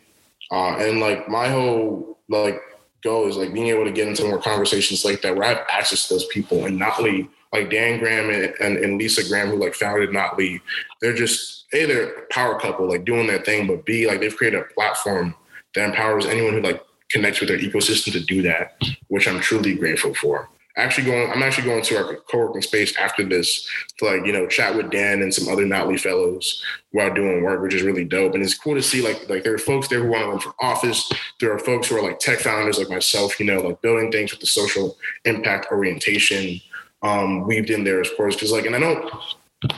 [0.51, 2.59] Uh, and like my whole like
[3.03, 5.65] goal is like being able to get into more conversations like that where I have
[5.69, 9.57] access to those people and Notley, like Dan Graham and, and, and Lisa Graham, who
[9.57, 10.59] like founded Notley,
[11.01, 14.35] they're just, A, they're a power couple, like doing their thing, but B, like they've
[14.35, 15.35] created a platform
[15.73, 19.75] that empowers anyone who like connects with their ecosystem to do that, which I'm truly
[19.75, 20.49] grateful for.
[20.77, 24.45] Actually going, I'm actually going to our co-working space after this to like, you know,
[24.45, 28.33] chat with Dan and some other Notley fellows while doing work, which is really dope.
[28.33, 30.39] And it's cool to see like like there are folks there who want to run
[30.39, 31.09] for office.
[31.39, 34.31] There are folks who are like tech founders like myself, you know, like building things
[34.31, 36.59] with the social impact orientation
[37.01, 38.37] um, weaved in there, of course.
[38.37, 39.13] Cause like, and I don't,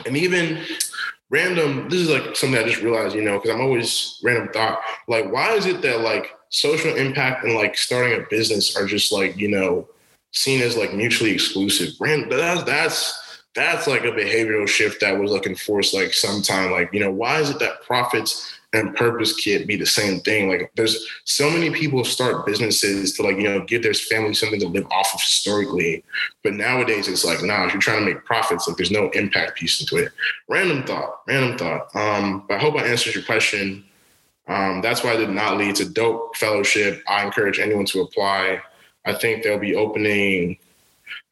[0.06, 0.64] and even
[1.30, 4.80] random, this is like something I just realized, you know, because I'm always random thought,
[5.06, 9.12] like, why is it that like social impact and like starting a business are just
[9.12, 9.86] like you know
[10.32, 11.96] seen as like mutually exclusive.
[11.98, 16.92] Brand that's that's that's like a behavioral shift that was like enforced like sometime like
[16.92, 20.48] you know why is it that profits and purpose can't be the same thing?
[20.48, 24.60] Like there's so many people start businesses to like you know give their family something
[24.60, 26.04] to live off of historically.
[26.44, 29.56] But nowadays it's like nah if you're trying to make profits like there's no impact
[29.56, 30.12] piece into it.
[30.48, 31.94] Random thought random thought.
[31.96, 33.84] Um but i hope i answered your question.
[34.48, 37.02] Um, that's why I did not lead to dope fellowship.
[37.06, 38.62] I encourage anyone to apply.
[39.08, 40.58] I think they'll be opening.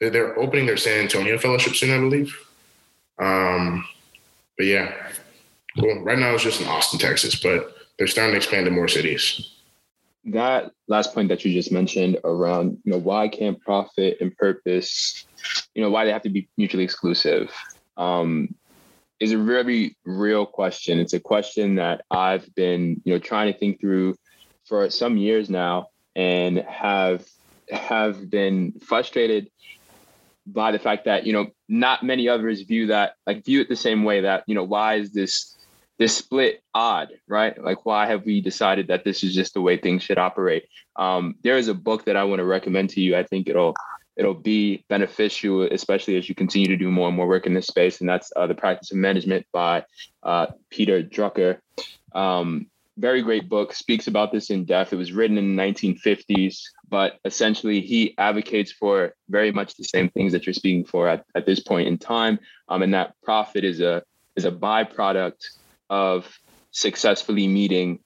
[0.01, 2.35] They're opening their San Antonio fellowship soon, I believe.
[3.19, 3.87] Um,
[4.57, 4.93] but yeah.
[5.77, 9.53] Right now it's just in Austin, Texas, but they're starting to expand to more cities.
[10.25, 15.27] That last point that you just mentioned around, you know, why can't profit and purpose,
[15.75, 17.53] you know, why they have to be mutually exclusive.
[17.99, 18.55] Um,
[19.21, 20.99] is a very real question.
[20.99, 24.17] It's a question that I've been, you know, trying to think through
[24.65, 27.25] for some years now and have
[27.71, 29.51] have been frustrated
[30.47, 33.77] by the fact that, you know, not many others view that like view it the
[33.77, 35.57] same way that, you know, why is this
[35.99, 37.61] this split odd, right?
[37.63, 40.65] Like why have we decided that this is just the way things should operate?
[40.97, 43.17] Um, there is a book that I want to recommend to you.
[43.17, 43.75] I think it'll
[44.17, 47.67] it'll be beneficial, especially as you continue to do more and more work in this
[47.67, 48.01] space.
[48.01, 49.85] And that's uh, The Practice of Management by
[50.23, 51.59] uh, Peter Drucker.
[52.15, 52.67] Um,
[52.99, 54.93] very great book, speaks about this in depth.
[54.93, 60.09] It was written in the 1950s, but essentially he advocates for very much the same
[60.11, 62.39] things that you're speaking for at, at this point in time.
[62.69, 64.03] Um, and that profit is a
[64.37, 65.45] is a byproduct
[65.89, 66.39] of
[66.71, 68.01] successfully meeting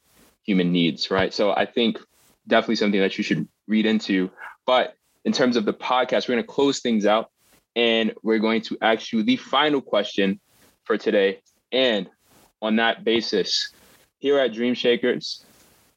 [0.44, 1.34] human needs, right?
[1.34, 1.98] So I think
[2.46, 4.30] definitely something that you should read into.
[4.64, 7.30] But in terms of the podcast, we're going to close things out
[7.74, 10.40] and we're going to ask you the final question
[10.84, 11.40] for today.
[11.72, 12.08] And
[12.62, 13.72] on that basis,
[14.18, 15.44] here at Dream Shakers,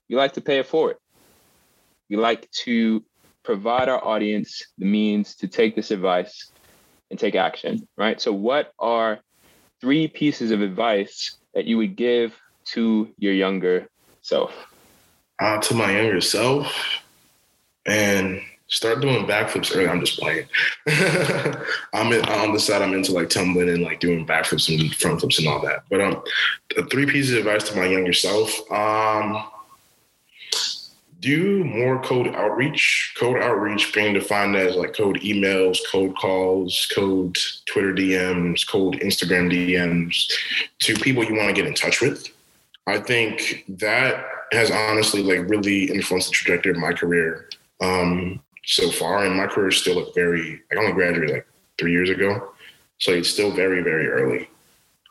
[0.10, 0.98] we like to pay it forward.
[2.10, 3.04] We like to
[3.44, 6.52] provide our audience the means to take this advice
[7.10, 8.20] and take action, right?
[8.20, 9.20] So, what are
[9.82, 12.36] three pieces of advice that you would give
[12.66, 13.88] to your younger
[14.22, 14.54] self?
[15.40, 16.74] Uh, to my younger self,
[17.86, 19.88] and start doing backflips early.
[19.88, 20.48] I'm just playing.
[21.94, 22.82] I'm in, on the side.
[22.82, 25.84] I'm into like tumbling and like doing backflips and front flips and all that.
[25.90, 26.24] But um,
[26.90, 28.50] three pieces of advice to my younger self.
[28.72, 29.44] Um,
[31.24, 33.14] do more code outreach.
[33.18, 39.50] Code outreach being defined as like code emails, code calls, code Twitter DMs, code Instagram
[39.50, 40.32] DMs
[40.80, 42.28] to people you want to get in touch with.
[42.88, 47.50] I think that has honestly like really influenced the trajectory of my career.
[47.82, 50.62] Um, so far, and my career is still like very.
[50.72, 51.48] I only graduated like
[51.80, 52.52] three years ago,
[53.00, 54.50] So it's still very, very early.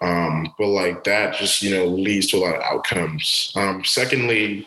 [0.03, 3.53] Um, but like that just, you know, leads to a lot of outcomes.
[3.55, 4.67] Um, secondly,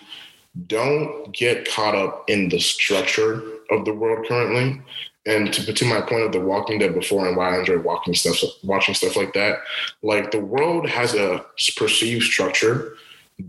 [0.67, 3.41] don't get caught up in the structure
[3.71, 4.81] of the world currently.
[5.27, 8.13] And to, to my point of the Walking Dead before and why I enjoy walking
[8.13, 9.59] stuff, watching stuff like that,
[10.03, 11.43] like the world has a
[11.75, 12.95] perceived structure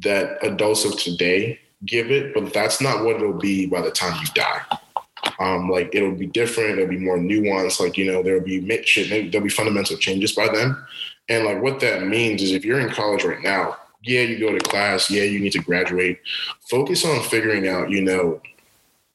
[0.03, 4.19] that adults of today give it, but that's not what it'll be by the time
[4.21, 4.63] you die.
[5.39, 7.81] Um, like it'll be different, it'll be more nuanced.
[7.81, 10.77] Like you know, there'll be shit, there'll be fundamental changes by then.
[11.29, 13.77] And like what that means is, if you're in college right now,
[14.07, 16.21] yeah, you go to class, yeah, you need to graduate.
[16.71, 18.41] Focus on figuring out, you know,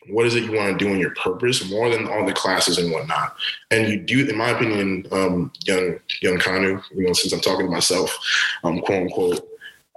[0.10, 2.78] what is it you want to do in your purpose more than all the classes
[2.78, 3.36] and whatnot.
[3.70, 7.68] And you do, in my opinion, um, young young Kanu, you know, since I'm talking
[7.68, 8.16] to myself,
[8.64, 9.48] um, quote unquote,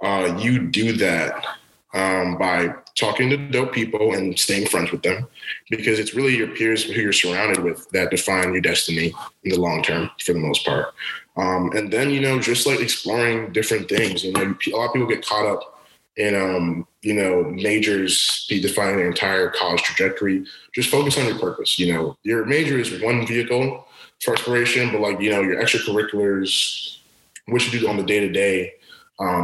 [0.03, 1.45] uh, you do that
[1.93, 5.27] um, by talking to dope people and staying friends with them
[5.69, 9.59] because it's really your peers who you're surrounded with that define your destiny in the
[9.59, 10.93] long term for the most part.
[11.37, 14.23] Um, and then, you know, just like exploring different things.
[14.23, 15.83] You know, a lot of people get caught up
[16.15, 20.45] in, um, you know, majors be defining their entire college trajectory.
[20.73, 21.77] Just focus on your purpose.
[21.77, 23.85] You know, your major is one vehicle
[24.23, 26.99] for exploration, but like, you know, your extracurriculars,
[27.47, 28.73] what you do on the day to day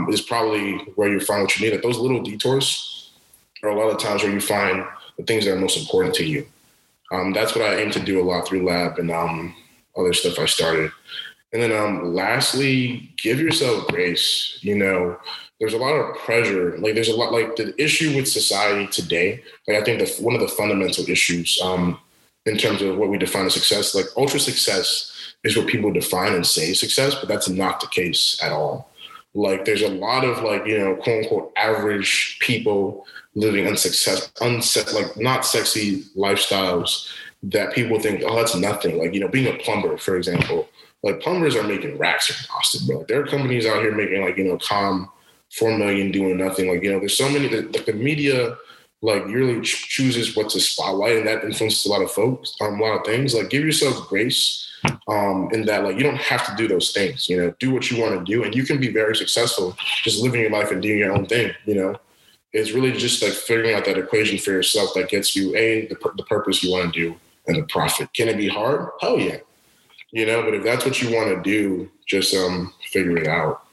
[0.09, 1.73] is probably where you find what you need.
[1.73, 3.11] Like those little detours
[3.63, 4.85] are a lot of times where you find
[5.17, 6.47] the things that are most important to you.
[7.11, 9.53] Um, that's what I aim to do a lot through lab and um,
[9.97, 10.91] other stuff I started.
[11.54, 14.58] And then um, lastly, give yourself grace.
[14.62, 15.18] You know,
[15.60, 16.78] there's a lot of pressure.
[16.78, 19.43] Like there's a lot like the issue with society today.
[19.68, 21.99] Like I think that one of the fundamental issues um,
[22.45, 26.34] in terms of what we define as success, like ultra success is what people define
[26.34, 28.89] and say success, but that's not the case at all.
[29.34, 34.93] Like there's a lot of like, you know, quote unquote average people living unsuccess, unset
[34.93, 37.10] like not sexy lifestyles
[37.43, 38.97] that people think, oh, that's nothing.
[38.97, 40.70] Like, you know, being a plumber, for example
[41.04, 43.06] like plumbers are making racks in Austin, bro.
[43.08, 45.10] There are companies out here making like, you know, calm
[45.52, 46.72] four million doing nothing.
[46.72, 48.56] Like, you know, there's so many that the, the media
[49.02, 52.80] like really ch- chooses what to spotlight and that influences a lot of folks, um,
[52.80, 53.34] a lot of things.
[53.34, 54.68] Like give yourself grace
[55.08, 57.89] um in that like you don't have to do those things, you know, do what
[57.89, 60.82] you want to do and you can be very successful just living your life and
[60.82, 61.95] doing your own thing, you know.
[62.54, 65.95] It's really just like figuring out that equation for yourself that gets you a the,
[66.18, 67.16] the purpose you want to do
[67.47, 68.12] and the profit.
[68.14, 68.89] Can it be hard?
[68.99, 69.38] Hell yeah
[70.12, 70.43] you know.
[70.43, 73.64] But if that's what you want to do, just um figure it out.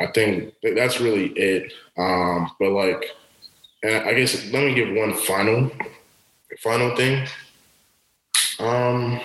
[0.00, 1.72] I think that's really it.
[1.96, 3.04] Um, but like,
[3.82, 5.70] and I guess let me give one final,
[6.60, 7.26] final thing.
[8.60, 9.20] Um,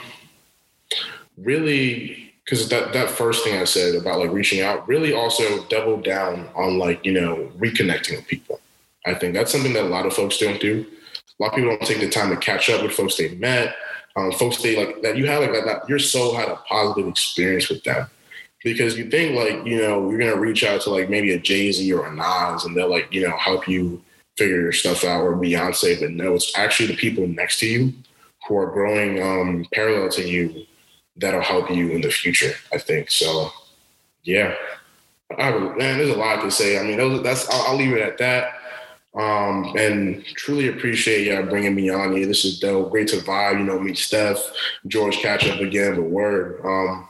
[1.38, 6.01] really, because that that first thing I said about like reaching out, really also double
[6.01, 8.59] down on like you know reconnecting with people.
[9.05, 10.86] I think that's something that a lot of folks don't do.
[11.39, 13.76] A lot of people don't take the time to catch up with folks they met
[14.16, 17.70] um, folks say like that you had like that your soul had a positive experience
[17.70, 18.07] with them
[18.64, 21.72] because you think like you know you're gonna reach out to like maybe a Jay
[21.72, 24.01] Z or a Nas and they'll like you know help you
[24.38, 27.93] figure your stuff out or Beyonce, but no, it's actually the people next to you
[28.47, 30.66] who are growing um, parallel to you
[31.18, 32.53] that'll help you in the future.
[32.74, 33.51] I think so.
[34.24, 34.55] Yeah,
[35.38, 36.80] I, man, there's a lot to say.
[36.80, 38.53] I mean, that's I'll, I'll leave it at that.
[39.16, 42.26] Um, and truly appreciate y'all bringing me on here.
[42.26, 42.91] This is dope.
[42.91, 44.39] Great to vibe, you know, meet Steph,
[44.88, 46.59] George catch up again, but word.
[46.66, 47.07] Um,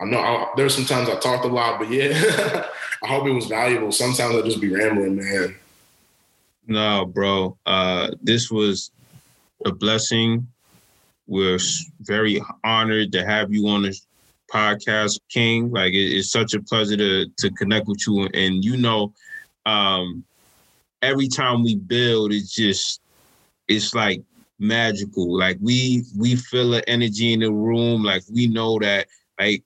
[0.00, 2.66] I know I, there's sometimes I talked a lot, but yeah,
[3.02, 3.92] I hope it was valuable.
[3.92, 5.56] Sometimes I just be rambling, man.
[6.66, 7.58] No, bro.
[7.66, 8.90] Uh, this was
[9.66, 10.46] a blessing.
[11.26, 11.58] We're
[12.00, 13.98] very honored to have you on the
[14.52, 15.70] podcast, King.
[15.70, 19.12] Like it, it's such a pleasure to to connect with you, and you know,
[19.66, 20.24] um,
[21.02, 23.00] every time we build, it's just
[23.68, 24.22] it's like
[24.58, 25.36] magical.
[25.36, 28.02] Like we we feel the energy in the room.
[28.02, 29.06] Like we know that
[29.38, 29.62] like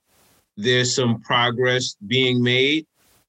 [0.57, 2.87] there's some progress being made,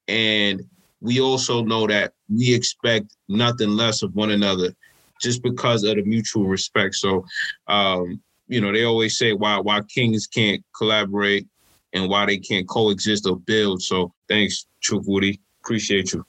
[0.07, 0.61] and
[1.01, 4.73] we also know that we expect nothing less of one another,
[5.21, 6.95] just because of the mutual respect.
[6.95, 7.25] So,
[7.67, 11.47] um, you know, they always say why why kings can't collaborate
[11.93, 13.81] and why they can't coexist or build.
[13.81, 15.39] So, thanks, Chukwudi.
[15.63, 16.25] Appreciate you.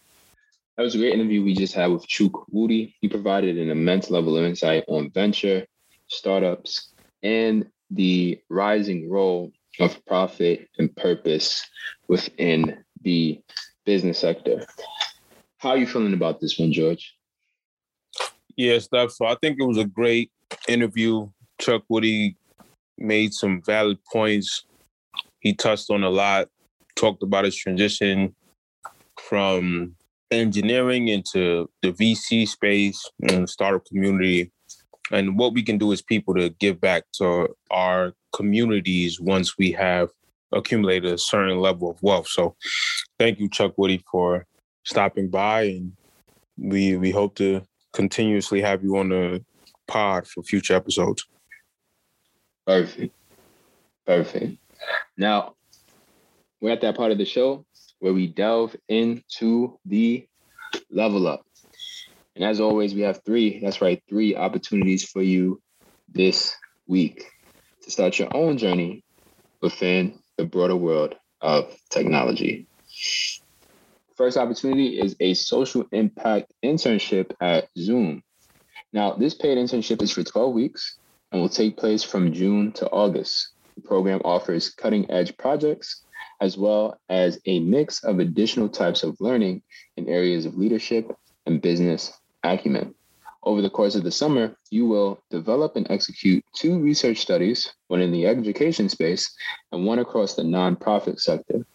[0.76, 2.94] That was a great interview we just had with Chukwudi.
[3.00, 5.66] He provided an immense level of insight on venture,
[6.08, 11.64] startups, and the rising role of profit and purpose
[12.08, 13.40] within the
[13.84, 14.66] business sector.
[15.58, 17.14] How are you feeling about this one, George?
[18.56, 19.12] Yeah, Steph.
[19.12, 20.32] So I think it was a great
[20.68, 21.28] interview.
[21.60, 22.34] Chukwudi
[22.98, 24.64] made some valid points.
[25.38, 26.48] He touched on a lot,
[26.96, 28.34] talked about his transition
[29.20, 29.94] from
[30.34, 34.52] engineering into the VC space and startup community.
[35.10, 39.72] And what we can do as people to give back to our communities once we
[39.72, 40.10] have
[40.52, 42.28] accumulated a certain level of wealth.
[42.28, 42.56] So
[43.18, 44.46] thank you, Chukwudi, for
[44.84, 45.92] stopping by and
[46.56, 47.62] we we hope to
[47.92, 49.44] continuously have you on the
[49.88, 51.24] pod for future episodes.
[52.66, 53.14] Perfect.
[54.06, 54.58] Perfect.
[55.16, 55.54] Now,
[56.60, 57.64] we're at that part of the show
[58.04, 60.26] where we delve into the
[60.90, 61.40] level up.
[62.36, 65.62] And as always, we have three, that's right, three opportunities for you
[66.12, 66.54] this
[66.86, 67.24] week
[67.82, 69.02] to start your own journey
[69.62, 72.66] within the broader world of technology.
[74.18, 78.22] First opportunity is a social impact internship at Zoom.
[78.92, 80.98] Now, this paid internship is for 12 weeks
[81.32, 83.52] and will take place from June to August.
[83.76, 86.04] The program offers cutting edge projects
[86.40, 89.62] as well as a mix of additional types of learning
[89.96, 91.16] in areas of leadership
[91.46, 92.12] and business
[92.42, 92.94] acumen.
[93.42, 98.00] Over the course of the summer, you will develop and execute two research studies, one
[98.00, 99.34] in the education space
[99.70, 101.66] and one across the nonprofit sector,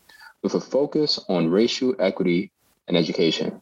[0.42, 2.52] with a focus on racial equity
[2.88, 3.62] and education.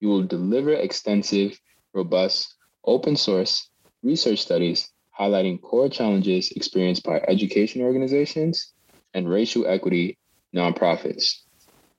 [0.00, 1.60] You will deliver extensive,
[1.92, 3.68] robust, open source
[4.02, 8.73] research studies highlighting core challenges experienced by education organizations
[9.14, 10.18] and racial equity
[10.54, 11.40] nonprofits.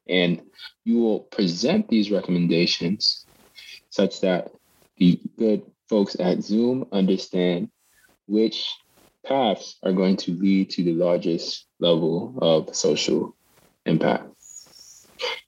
[0.08, 0.42] And
[0.84, 3.26] you will present these recommendations
[3.90, 4.52] such that
[4.98, 7.70] the good folks at Zoom understand
[8.28, 8.70] which
[9.26, 13.36] paths are going to lead to the largest level of social
[13.86, 14.30] impact.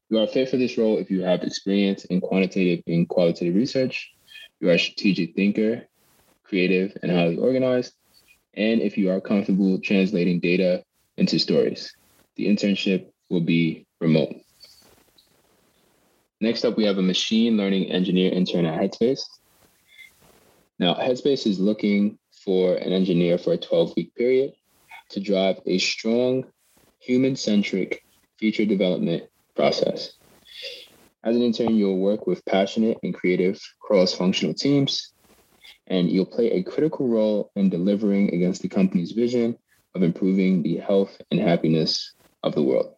[0.09, 4.11] You are fit for this role if you have experience in quantitative and qualitative research,
[4.59, 5.87] you are a strategic thinker,
[6.43, 7.93] creative, and highly organized,
[8.53, 10.83] and if you are comfortable translating data
[11.17, 11.93] into stories.
[12.35, 14.35] The internship will be remote.
[16.39, 19.21] Next up, we have a machine learning engineer intern at Headspace.
[20.79, 24.51] Now, Headspace is looking for an engineer for a 12 week period
[25.09, 26.45] to drive a strong
[26.99, 28.03] human centric
[28.37, 29.23] feature development
[29.55, 30.13] process.
[31.23, 35.13] As an intern, you'll work with passionate and creative cross functional teams,
[35.87, 39.57] and you'll play a critical role in delivering against the company's vision
[39.97, 42.93] of improving the health and happiness of the world.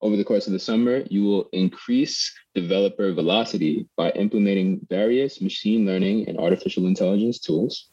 [0.00, 5.86] Over the course of the summer, you will increase developer velocity by implementing various machine
[5.86, 7.90] learning and artificial intelligence tools,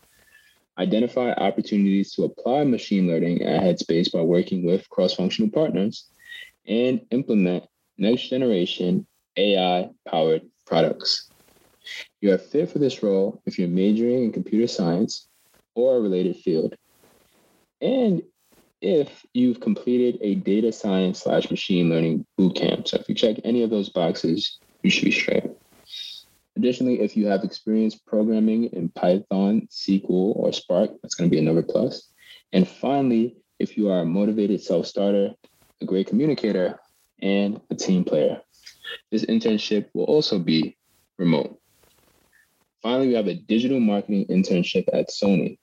[0.78, 6.10] identify opportunities to apply machine learning at Headspace by working with cross functional partners,
[6.68, 7.66] and implement
[7.98, 9.06] next generation
[9.38, 11.32] AI powered products.
[12.22, 15.28] You are fit for this role if you're majoring in computer science
[15.76, 16.76] or a related field.
[17.86, 18.24] And
[18.82, 22.88] if you've completed a data science slash machine learning bootcamp.
[22.88, 25.44] So if you check any of those boxes, you should be straight.
[26.58, 31.40] Additionally, if you have experience programming in Python, SQL, or Spark, that's going to be
[31.40, 32.10] another plus.
[32.54, 35.36] And finally, if you are a motivated self starter,
[35.80, 36.80] a great communicator,
[37.22, 38.42] and a team player,
[39.12, 40.76] this internship will also be
[41.18, 41.60] remote.
[42.82, 45.60] Finally, we have a digital marketing internship at Sony.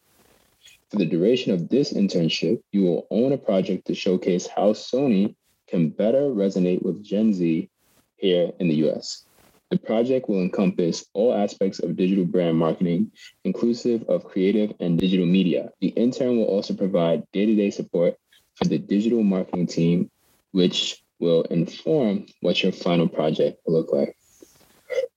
[0.93, 5.35] For the duration of this internship, you will own a project to showcase how Sony
[5.67, 7.71] can better resonate with Gen Z
[8.17, 9.25] here in the US.
[9.71, 13.11] The project will encompass all aspects of digital brand marketing,
[13.45, 15.71] inclusive of creative and digital media.
[15.81, 18.19] The intern will also provide day to day support
[18.57, 20.11] for the digital marketing team,
[20.51, 24.15] which will inform what your final project will look like.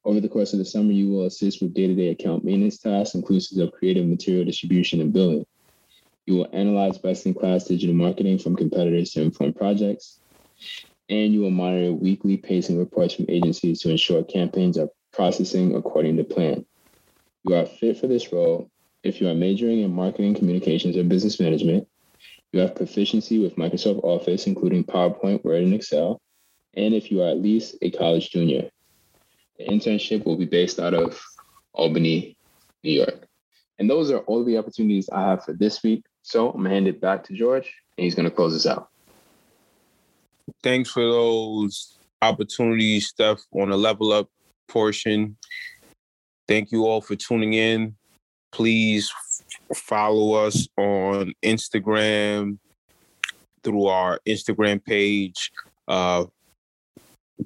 [0.05, 2.77] Over the course of the summer, you will assist with day to day account maintenance
[2.77, 5.45] tasks, inclusive of creative material distribution and billing.
[6.25, 10.19] You will analyze best in class digital marketing from competitors to inform projects.
[11.07, 16.17] And you will monitor weekly pacing reports from agencies to ensure campaigns are processing according
[16.17, 16.65] to plan.
[17.43, 18.71] You are fit for this role
[19.03, 21.87] if you are majoring in marketing, communications, or business management.
[22.51, 26.21] You have proficiency with Microsoft Office, including PowerPoint, Word, and Excel.
[26.73, 28.69] And if you are at least a college junior,
[29.59, 31.21] the internship will be based out of
[31.73, 32.35] Albany,
[32.83, 33.27] New York.
[33.77, 36.03] And those are all the opportunities I have for this week.
[36.25, 38.89] So I'm gonna hand it back to George, and he's gonna close us out.
[40.63, 44.27] Thanks for those opportunities, Steph, on the level up
[44.67, 45.37] portion.
[46.47, 47.95] Thank you all for tuning in.
[48.51, 49.11] Please
[49.75, 52.57] follow us on Instagram
[53.63, 55.51] through our Instagram page.
[55.87, 56.25] Uh,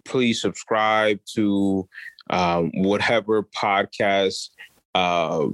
[0.05, 1.85] please subscribe to
[2.29, 4.51] um, whatever podcast
[4.95, 5.47] uh,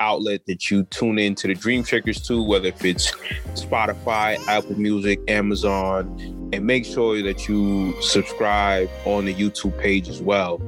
[0.00, 3.10] outlet that you tune in to the Dream Shakers to, whether if it's
[3.54, 6.06] Spotify, Apple Music, Amazon,
[6.52, 10.60] and make sure that you subscribe on the YouTube page as well.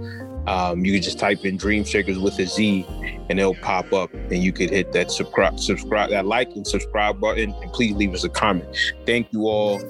[0.46, 2.84] Um, you can just type in Dream Shakers with a Z,
[3.28, 7.20] and it'll pop up, and you could hit that subscribe, subscribe, that like and subscribe
[7.20, 8.94] button, and please leave us a comment.
[9.06, 9.80] Thank you all.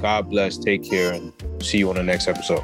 [0.00, 0.58] God bless.
[0.58, 1.32] Take care, and
[1.62, 2.62] see you on the next episode.